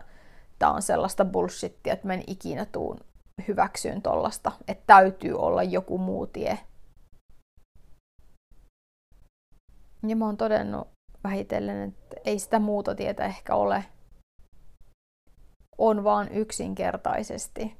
tämä 0.58 0.72
on 0.72 0.82
sellaista 0.82 1.24
bullshittia, 1.24 1.92
että 1.92 2.06
mä 2.06 2.14
en 2.14 2.24
ikinä 2.26 2.64
tuun 2.64 3.00
hyväksyyn 3.48 4.02
tollasta, 4.02 4.52
että 4.68 4.84
täytyy 4.86 5.34
olla 5.38 5.62
joku 5.62 5.98
muu 5.98 6.26
tie. 6.26 6.58
Ja 10.08 10.16
mä 10.16 10.24
oon 10.24 10.36
todennut 10.36 10.88
vähitellen, 11.24 11.88
että 11.88 12.16
ei 12.24 12.38
sitä 12.38 12.58
muuta 12.58 12.94
tietä 12.94 13.24
ehkä 13.24 13.54
ole. 13.54 13.84
On 15.78 16.04
vaan 16.04 16.32
yksinkertaisesti 16.32 17.76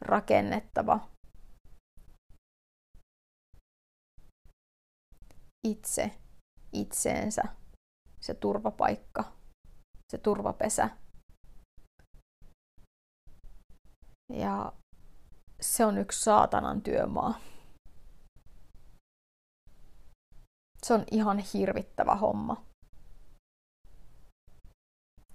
rakennettava 0.00 1.00
itse 5.66 6.10
itseensä 6.72 7.42
se 8.20 8.34
turvapaikka, 8.34 9.24
se 10.10 10.18
turvapesä. 10.18 10.90
Ja 14.32 14.72
se 15.60 15.84
on 15.84 15.98
yksi 15.98 16.20
saatanan 16.20 16.82
työmaa. 16.82 17.40
Se 20.82 20.94
on 20.94 21.04
ihan 21.10 21.38
hirvittävä 21.38 22.14
homma. 22.14 22.64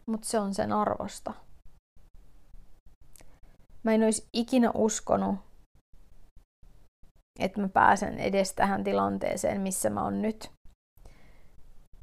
Mutta 0.05 0.28
se 0.28 0.39
on 0.39 0.53
sen 0.53 0.74
arvosta. 0.74 1.34
Mä 3.84 3.93
en 3.93 4.03
olisi 4.03 4.30
ikinä 4.34 4.72
uskonut, 4.74 5.36
että 7.39 7.61
mä 7.61 7.69
pääsen 7.69 8.19
edes 8.19 8.53
tähän 8.53 8.84
tilanteeseen, 8.84 9.61
missä 9.61 9.89
mä 9.89 10.03
oon 10.03 10.22
nyt. 10.22 10.51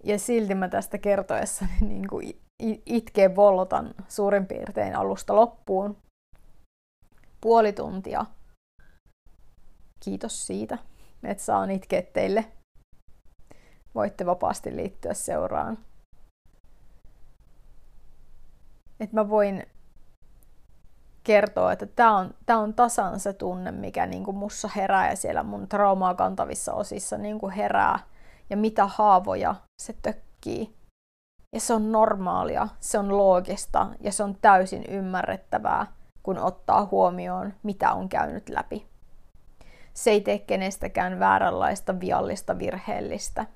Ja 0.05 0.19
silti 0.19 0.55
mä 0.55 0.69
tästä 0.69 0.99
kertoessani 0.99 1.73
niin 1.89 2.09
kuin 2.09 2.41
itkeen 2.87 3.37
vollotan 3.37 3.95
suurin 4.09 4.47
piirtein 4.47 4.97
alusta 4.97 5.37
loppuun. 5.37 5.97
Puoli 7.41 7.73
tuntia. 7.73 8.27
Kiitos 10.01 10.47
siitä, 10.47 10.79
että 11.23 11.45
saan 11.45 11.71
itkeä 11.71 12.03
teille. 12.03 12.45
Voitte 13.95 14.27
vapaasti 14.27 14.77
liittyä 14.77 15.15
seuraan. 15.15 15.79
Että 19.01 19.17
mä 19.17 19.29
voin 19.29 19.67
kertoo, 21.25 21.71
että 21.71 21.87
tämä 21.87 22.17
on, 22.17 22.35
tää 22.47 22.59
on 22.59 22.75
tasan 22.75 23.21
se 23.21 23.33
tunne, 23.33 23.71
mikä 23.73 24.07
niinku 24.07 24.33
mussa 24.33 24.69
herää 24.77 25.11
ja 25.11 25.17
siellä 25.17 25.43
mun 25.43 25.69
traumaa 25.69 26.15
kantavissa 26.15 26.75
osissa 26.75 27.19
niinku 27.19 27.49
herää 27.49 27.99
ja 28.51 28.57
mitä 28.57 28.87
haavoja 28.87 29.55
se 29.83 29.95
tökkii. 30.03 30.78
Ja 31.55 31.61
se 31.61 31.75
on 31.75 31.93
normaalia, 31.93 32.69
se 32.81 32.99
on 32.99 33.19
loogista 33.19 33.87
ja 34.01 34.13
se 34.13 34.23
on 34.23 34.37
täysin 34.41 34.85
ymmärrettävää, 34.89 35.87
kun 36.23 36.39
ottaa 36.39 36.89
huomioon, 36.91 37.55
mitä 37.63 37.93
on 37.93 38.09
käynyt 38.09 38.49
läpi. 38.49 38.87
Se 39.95 40.11
ei 40.11 40.21
tee 40.21 40.39
kenestäkään 40.39 41.19
vääränlaista, 41.19 42.01
viallista, 42.01 42.59
virheellistä. 42.59 43.47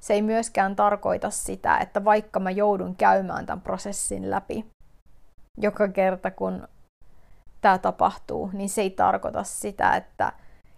Se 0.00 0.14
ei 0.14 0.22
myöskään 0.22 0.76
tarkoita 0.76 1.30
sitä, 1.30 1.78
että 1.78 2.04
vaikka 2.04 2.40
mä 2.40 2.50
joudun 2.50 2.96
käymään 2.96 3.46
tämän 3.46 3.60
prosessin 3.60 4.30
läpi, 4.30 4.66
joka 5.60 5.88
kerta 5.88 6.30
kun 6.30 6.68
tämä 7.60 7.78
tapahtuu, 7.78 8.50
niin 8.52 8.68
se 8.68 8.82
ei 8.82 8.90
tarkoita 8.90 9.42
sitä, 9.42 9.96
että 9.96 10.32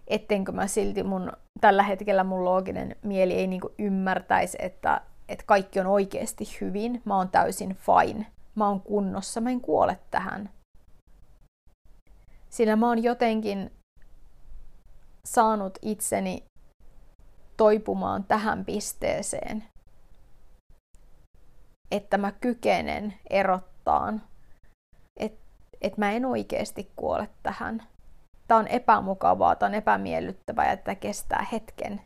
ettenkö 0.07 0.51
mä 0.51 0.67
silti 0.67 1.03
mun, 1.03 1.31
tällä 1.61 1.83
hetkellä 1.83 2.23
mun 2.23 2.45
looginen 2.45 2.95
mieli 3.03 3.33
ei 3.33 3.47
niinku 3.47 3.71
ymmärtäisi, 3.79 4.57
että, 4.61 5.01
että 5.31 5.45
kaikki 5.47 5.79
on 5.79 5.87
oikeasti 5.87 6.45
hyvin, 6.61 7.01
mä 7.05 7.17
oon 7.17 7.29
täysin 7.29 7.75
fine, 7.75 8.25
mä 8.55 8.67
oon 8.67 8.81
kunnossa, 8.81 9.41
mä 9.41 9.49
en 9.49 9.61
kuole 9.61 9.99
tähän. 10.11 10.49
Sillä 12.49 12.75
mä 12.75 12.87
oon 12.87 13.03
jotenkin 13.03 13.71
saanut 15.25 15.77
itseni 15.81 16.43
toipumaan 17.57 18.23
tähän 18.23 18.65
pisteeseen, 18.65 19.63
että 21.91 22.17
mä 22.17 22.31
kykenen 22.31 23.13
erottaan 23.29 24.21
että 25.81 25.99
mä 25.99 26.11
en 26.11 26.25
oikeasti 26.25 26.91
kuole 26.95 27.29
tähän. 27.43 27.83
Tämä 28.47 28.59
on 28.59 28.67
epämukavaa, 28.67 29.55
tämä 29.55 29.67
on 29.67 29.75
epämiellyttävää 29.75 30.69
ja 30.69 30.77
tämä 30.77 30.95
kestää 30.95 31.47
hetken. 31.51 32.01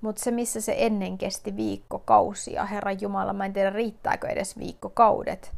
Mutta 0.00 0.22
se, 0.22 0.30
missä 0.30 0.60
se 0.60 0.74
ennen 0.78 1.18
kesti 1.18 1.56
viikkokausia, 1.56 2.64
Herran 2.66 3.00
Jumala, 3.00 3.32
mä 3.32 3.44
en 3.44 3.52
tiedä 3.52 3.70
riittääkö 3.70 4.28
edes 4.28 4.58
viikkokaudet, 4.58 5.52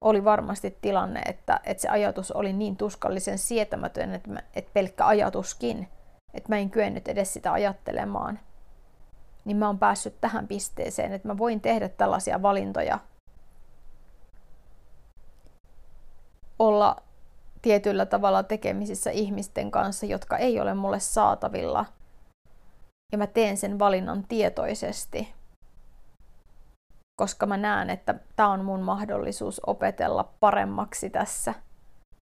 oli 0.00 0.24
varmasti 0.24 0.78
tilanne, 0.80 1.20
että, 1.20 1.60
että 1.64 1.80
se 1.80 1.88
ajatus 1.88 2.32
oli 2.32 2.52
niin 2.52 2.76
tuskallisen 2.76 3.38
sietämätön, 3.38 4.14
että, 4.14 4.30
mä, 4.30 4.40
että 4.54 4.70
pelkkä 4.74 5.06
ajatuskin, 5.06 5.88
että 6.34 6.48
mä 6.48 6.58
en 6.58 6.70
kyennyt 6.70 7.08
edes 7.08 7.32
sitä 7.32 7.52
ajattelemaan. 7.52 8.38
Niin 9.44 9.56
mä 9.56 9.66
oon 9.66 9.78
päässyt 9.78 10.20
tähän 10.20 10.48
pisteeseen, 10.48 11.12
että 11.12 11.28
mä 11.28 11.38
voin 11.38 11.60
tehdä 11.60 11.88
tällaisia 11.88 12.42
valintoja 12.42 12.98
olla 16.58 16.96
tietyllä 17.62 18.06
tavalla 18.06 18.42
tekemisissä 18.42 19.10
ihmisten 19.10 19.70
kanssa, 19.70 20.06
jotka 20.06 20.38
ei 20.38 20.60
ole 20.60 20.74
mulle 20.74 21.00
saatavilla. 21.00 21.84
Ja 23.14 23.18
mä 23.18 23.26
teen 23.26 23.56
sen 23.56 23.78
valinnan 23.78 24.24
tietoisesti, 24.28 25.34
koska 27.20 27.46
mä 27.46 27.56
näen, 27.56 27.90
että 27.90 28.14
tämä 28.36 28.48
on 28.48 28.64
mun 28.64 28.80
mahdollisuus 28.80 29.60
opetella 29.66 30.32
paremmaksi 30.40 31.10
tässä. 31.10 31.54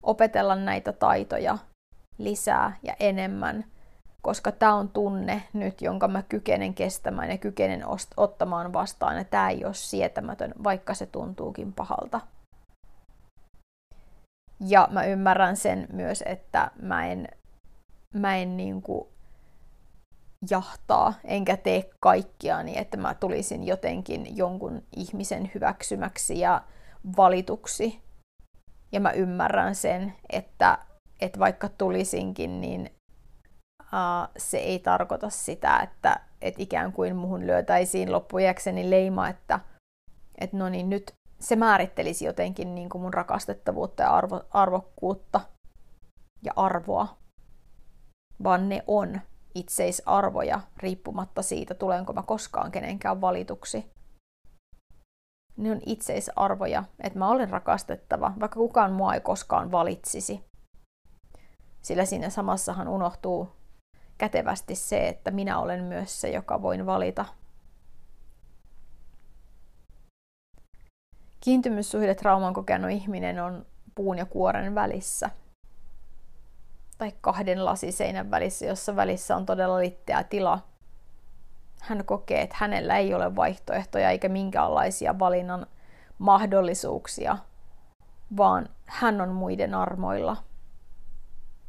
Opetella 0.02 0.54
näitä 0.54 0.92
taitoja 0.92 1.58
lisää 2.18 2.76
ja 2.82 2.94
enemmän, 3.00 3.64
koska 4.22 4.52
tämä 4.52 4.74
on 4.74 4.88
tunne 4.88 5.42
nyt, 5.52 5.82
jonka 5.82 6.08
mä 6.08 6.22
kykenen 6.22 6.74
kestämään 6.74 7.30
ja 7.30 7.38
kykenen 7.38 7.84
ottamaan 8.16 8.72
vastaan, 8.72 9.16
ja 9.16 9.24
tämä 9.24 9.48
ei 9.50 9.64
ole 9.64 9.74
sietämätön, 9.74 10.54
vaikka 10.64 10.94
se 10.94 11.06
tuntuukin 11.06 11.72
pahalta. 11.72 12.20
Ja 14.60 14.88
mä 14.90 15.04
ymmärrän 15.04 15.56
sen 15.56 15.88
myös, 15.92 16.24
että 16.26 16.70
mä 16.82 17.06
en, 17.06 17.28
mä 18.14 18.36
en 18.36 18.56
niin 18.56 18.82
kuin 18.82 19.08
jahtaa, 20.50 21.14
enkä 21.24 21.56
tee 21.56 21.90
kaikkia 22.00 22.62
niin, 22.62 22.78
että 22.78 22.96
mä 22.96 23.14
tulisin 23.14 23.66
jotenkin 23.66 24.36
jonkun 24.36 24.82
ihmisen 24.96 25.50
hyväksymäksi 25.54 26.40
ja 26.40 26.62
valituksi. 27.16 28.02
Ja 28.92 29.00
mä 29.00 29.10
ymmärrän 29.10 29.74
sen, 29.74 30.14
että, 30.30 30.78
että 31.20 31.38
vaikka 31.38 31.68
tulisinkin, 31.68 32.60
niin 32.60 32.90
uh, 33.82 34.28
se 34.36 34.58
ei 34.58 34.78
tarkoita 34.78 35.30
sitä, 35.30 35.78
että, 35.78 36.20
että 36.42 36.62
ikään 36.62 36.92
kuin 36.92 37.16
muhun 37.16 37.46
lyötäisiin 37.46 38.12
loppujäkseni 38.12 38.90
leima, 38.90 39.28
että, 39.28 39.60
että 40.38 40.56
no 40.56 40.68
niin, 40.68 40.90
nyt 40.90 41.12
se 41.40 41.56
määrittelisi 41.56 42.24
jotenkin 42.24 42.74
niin 42.74 42.88
kuin 42.88 43.02
mun 43.02 43.14
rakastettavuutta 43.14 44.02
ja 44.02 44.14
arvo, 44.14 44.40
arvokkuutta 44.50 45.40
ja 46.42 46.52
arvoa, 46.56 47.18
vaan 48.44 48.68
ne 48.68 48.84
on 48.86 49.20
itseisarvoja 49.58 50.60
riippumatta 50.76 51.42
siitä, 51.42 51.74
tulenko 51.74 52.12
mä 52.12 52.22
koskaan 52.22 52.70
kenenkään 52.70 53.20
valituksi. 53.20 53.90
Ne 55.56 55.70
on 55.70 55.80
itseisarvoja, 55.86 56.84
että 57.00 57.18
mä 57.18 57.28
olen 57.28 57.50
rakastettava, 57.50 58.32
vaikka 58.40 58.58
kukaan 58.58 58.92
mua 58.92 59.14
ei 59.14 59.20
koskaan 59.20 59.70
valitsisi. 59.70 60.44
Sillä 61.82 62.04
siinä 62.04 62.30
samassahan 62.30 62.88
unohtuu 62.88 63.48
kätevästi 64.18 64.74
se, 64.74 65.08
että 65.08 65.30
minä 65.30 65.58
olen 65.58 65.84
myös 65.84 66.20
se, 66.20 66.30
joka 66.30 66.62
voin 66.62 66.86
valita 66.86 67.24
Kiintymyssuhde 71.40 72.14
trauman 72.14 72.54
kokenut 72.54 72.90
ihminen 72.90 73.42
on 73.42 73.66
puun 73.94 74.18
ja 74.18 74.26
kuoren 74.26 74.74
välissä. 74.74 75.30
Tai 76.98 77.12
kahden 77.20 77.64
lasiseinän 77.64 78.30
välissä, 78.30 78.66
jossa 78.66 78.96
välissä 78.96 79.36
on 79.36 79.46
todella 79.46 79.78
litteä 79.78 80.24
tila. 80.24 80.60
Hän 81.80 82.04
kokee, 82.04 82.42
että 82.42 82.56
hänellä 82.58 82.96
ei 82.96 83.14
ole 83.14 83.36
vaihtoehtoja 83.36 84.10
eikä 84.10 84.28
minkäänlaisia 84.28 85.18
valinnan 85.18 85.66
mahdollisuuksia, 86.18 87.38
vaan 88.36 88.68
hän 88.86 89.20
on 89.20 89.28
muiden 89.28 89.74
armoilla. 89.74 90.36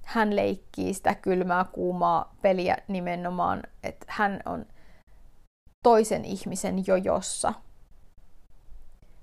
Hän 0.05 0.35
leikkii 0.35 0.93
sitä 0.93 1.15
kylmää, 1.15 1.65
kuumaa 1.71 2.35
peliä 2.41 2.77
nimenomaan, 2.87 3.63
että 3.83 4.05
hän 4.09 4.39
on 4.45 4.65
toisen 5.83 6.25
ihmisen 6.25 6.87
jojossa– 6.87 7.53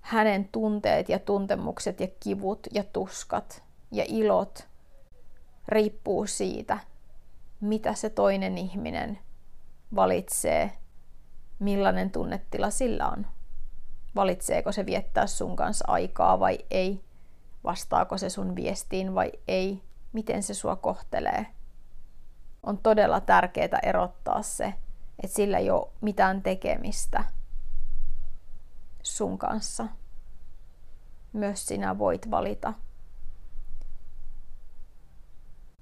hänen 0.06 0.48
tunteet 0.48 1.08
ja 1.08 1.18
tuntemukset 1.18 2.00
ja 2.00 2.08
kivut 2.20 2.66
ja 2.72 2.84
tuskat 2.84 3.62
ja 3.92 4.04
ilot 4.08 4.68
riippuu 5.68 6.26
siitä, 6.26 6.78
mitä 7.60 7.94
se 7.94 8.10
toinen 8.10 8.58
ihminen 8.58 9.18
valitsee, 9.94 10.72
millainen 11.58 12.10
tunnetila 12.10 12.70
sillä 12.70 13.08
on. 13.08 13.26
Valitseeko 14.14 14.72
se 14.72 14.86
viettää 14.86 15.26
sun 15.26 15.56
kanssa 15.56 15.84
aikaa 15.88 16.40
vai 16.40 16.58
ei? 16.70 17.04
Vastaako 17.64 18.18
se 18.18 18.30
sun 18.30 18.56
viestiin 18.56 19.14
vai 19.14 19.32
ei? 19.48 19.82
Miten 20.12 20.42
se 20.42 20.54
sua 20.54 20.76
kohtelee? 20.76 21.46
On 22.62 22.78
todella 22.78 23.20
tärkeää 23.20 23.78
erottaa 23.82 24.42
se, 24.42 24.74
että 25.22 25.36
sillä 25.36 25.58
ei 25.58 25.70
ole 25.70 25.88
mitään 26.00 26.42
tekemistä 26.42 27.24
sun 29.02 29.38
kanssa. 29.38 29.86
Myös 31.32 31.66
sinä 31.66 31.98
voit 31.98 32.30
valita. 32.30 32.74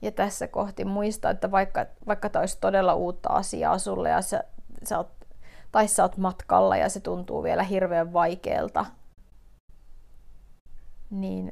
Ja 0.04 0.12
tässä 0.12 0.48
kohti 0.48 0.84
muista, 0.84 1.30
että 1.30 1.50
vaikka, 1.50 1.86
vaikka 2.06 2.28
tämä 2.28 2.40
olisi 2.40 2.58
todella 2.60 2.94
uutta 2.94 3.28
asiaa 3.28 3.78
sulle 3.78 4.08
ja 4.08 4.22
sä, 4.22 4.44
sä 4.84 4.98
oot, 4.98 5.10
tai 5.72 5.88
sä 5.88 6.02
oot 6.02 6.16
matkalla 6.16 6.76
ja 6.76 6.88
se 6.88 7.00
tuntuu 7.00 7.42
vielä 7.42 7.62
hirveän 7.62 8.12
vaikealta, 8.12 8.86
niin 11.10 11.50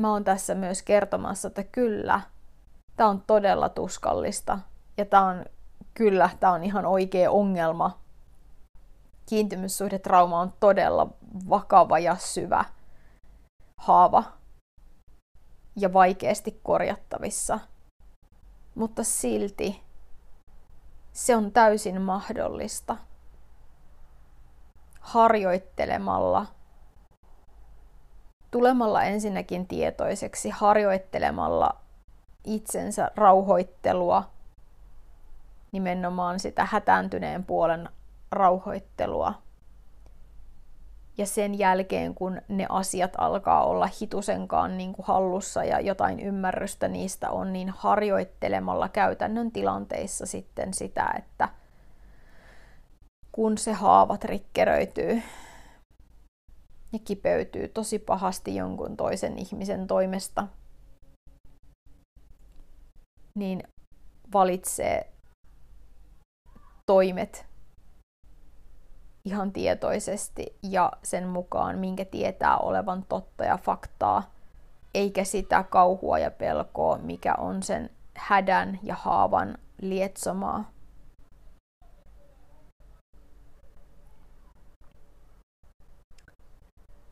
mä 0.00 0.10
oon 0.10 0.24
tässä 0.24 0.54
myös 0.54 0.82
kertomassa, 0.82 1.48
että 1.48 1.64
kyllä, 1.64 2.20
tämä 2.96 3.10
on 3.10 3.22
todella 3.26 3.68
tuskallista 3.68 4.58
ja 4.96 5.04
tämä 5.04 5.26
on 5.26 5.44
kyllä, 5.94 6.30
tämä 6.40 6.52
on 6.52 6.64
ihan 6.64 6.86
oikea 6.86 7.30
ongelma. 7.30 7.98
Kiintymyssuhdetrauma 9.28 10.40
on 10.40 10.52
todella 10.60 11.06
vakava 11.48 11.98
ja 11.98 12.16
syvä 12.16 12.64
haava 13.80 14.24
ja 15.76 15.92
vaikeasti 15.92 16.60
korjattavissa. 16.62 17.58
Mutta 18.74 19.04
silti 19.04 19.82
se 21.12 21.36
on 21.36 21.52
täysin 21.52 22.02
mahdollista 22.02 22.96
harjoittelemalla, 25.00 26.46
tulemalla 28.50 29.02
ensinnäkin 29.02 29.66
tietoiseksi, 29.66 30.50
harjoittelemalla 30.50 31.70
itsensä 32.44 33.10
rauhoittelua, 33.16 34.30
nimenomaan 35.72 36.40
sitä 36.40 36.68
hätääntyneen 36.70 37.44
puolen 37.44 37.88
rauhoittelua. 38.30 39.34
Ja 41.18 41.26
sen 41.26 41.58
jälkeen, 41.58 42.14
kun 42.14 42.40
ne 42.48 42.66
asiat 42.68 43.12
alkaa 43.18 43.64
olla 43.64 43.88
hitusenkaan 44.00 44.76
niin 44.76 44.92
kuin 44.92 45.06
hallussa 45.06 45.64
ja 45.64 45.80
jotain 45.80 46.20
ymmärrystä 46.20 46.88
niistä 46.88 47.30
on, 47.30 47.52
niin 47.52 47.68
harjoittelemalla 47.68 48.88
käytännön 48.88 49.52
tilanteissa 49.52 50.26
sitten 50.26 50.74
sitä, 50.74 51.14
että 51.18 51.48
kun 53.32 53.58
se 53.58 53.72
haava 53.72 54.16
trikkeröityy 54.16 55.22
ja 56.92 56.98
kipeytyy 57.04 57.68
tosi 57.68 57.98
pahasti 57.98 58.56
jonkun 58.56 58.96
toisen 58.96 59.38
ihmisen 59.38 59.86
toimesta, 59.86 60.48
niin 63.34 63.62
valitsee 64.32 65.12
toimet 66.86 67.53
ihan 69.24 69.52
tietoisesti 69.52 70.58
ja 70.62 70.92
sen 71.02 71.28
mukaan, 71.28 71.78
minkä 71.78 72.04
tietää 72.04 72.58
olevan 72.58 73.04
totta 73.08 73.44
ja 73.44 73.56
faktaa, 73.56 74.34
eikä 74.94 75.24
sitä 75.24 75.62
kauhua 75.62 76.18
ja 76.18 76.30
pelkoa, 76.30 76.98
mikä 76.98 77.34
on 77.38 77.62
sen 77.62 77.90
hädän 78.14 78.78
ja 78.82 78.94
haavan 78.94 79.58
lietsomaa. 79.80 80.70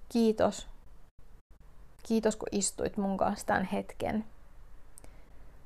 Kiitos. 0.08 0.68
Kiitos 2.02 2.36
kun 2.36 2.48
istuit 2.52 2.96
mun 2.96 3.16
kanssa 3.16 3.46
tämän 3.46 3.64
hetken. 3.64 4.24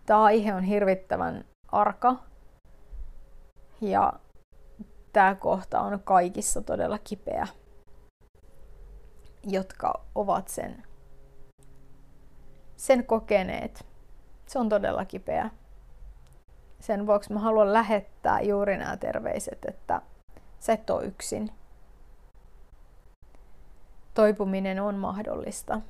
Tämä 0.07 0.23
aihe 0.23 0.55
on 0.55 0.63
hirvittävän 0.63 1.45
arka 1.73 2.17
ja 3.81 4.13
tämä 5.17 5.35
kohta 5.35 5.81
on 5.81 6.01
kaikissa 6.05 6.63
todella 6.63 6.99
kipeä, 6.99 7.47
jotka 9.45 10.05
ovat 10.15 10.49
sen, 10.49 10.83
sen 12.77 13.07
kokeneet. 13.07 13.87
Se 14.47 14.59
on 14.59 14.69
todella 14.69 15.05
kipeä. 15.05 15.51
Sen 16.81 17.07
vuoksi 17.07 17.33
mä 17.33 17.41
haluan 17.41 17.73
lähettää 17.73 18.41
juuri 18.41 18.77
nämä 18.77 18.97
terveiset, 18.97 19.65
että 19.65 20.03
sä 20.61 20.73
et 20.73 20.91
ole 20.91 21.05
yksin. 21.05 21.51
Toipuminen 24.15 24.83
on 24.83 24.95
mahdollista. 24.95 25.81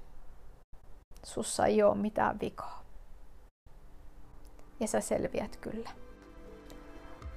Sussa 1.24 1.66
ei 1.66 1.82
ole 1.82 1.94
mitään 1.94 2.40
vikaa. 2.40 2.82
Ja 4.80 4.86
sä 4.86 5.00
selviät 5.00 5.56
kyllä. 5.56 5.90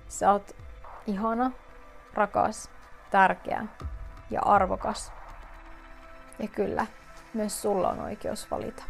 Sä 0.07 0.31
oot 0.31 0.55
ihana, 1.07 1.51
rakas, 2.19 2.69
tärkeä 3.09 3.65
ja 4.29 4.41
arvokas. 4.41 5.11
Ja 6.39 6.47
kyllä, 6.47 6.85
myös 7.33 7.61
sulla 7.61 7.89
on 7.89 7.99
oikeus 7.99 8.51
valita. 8.51 8.83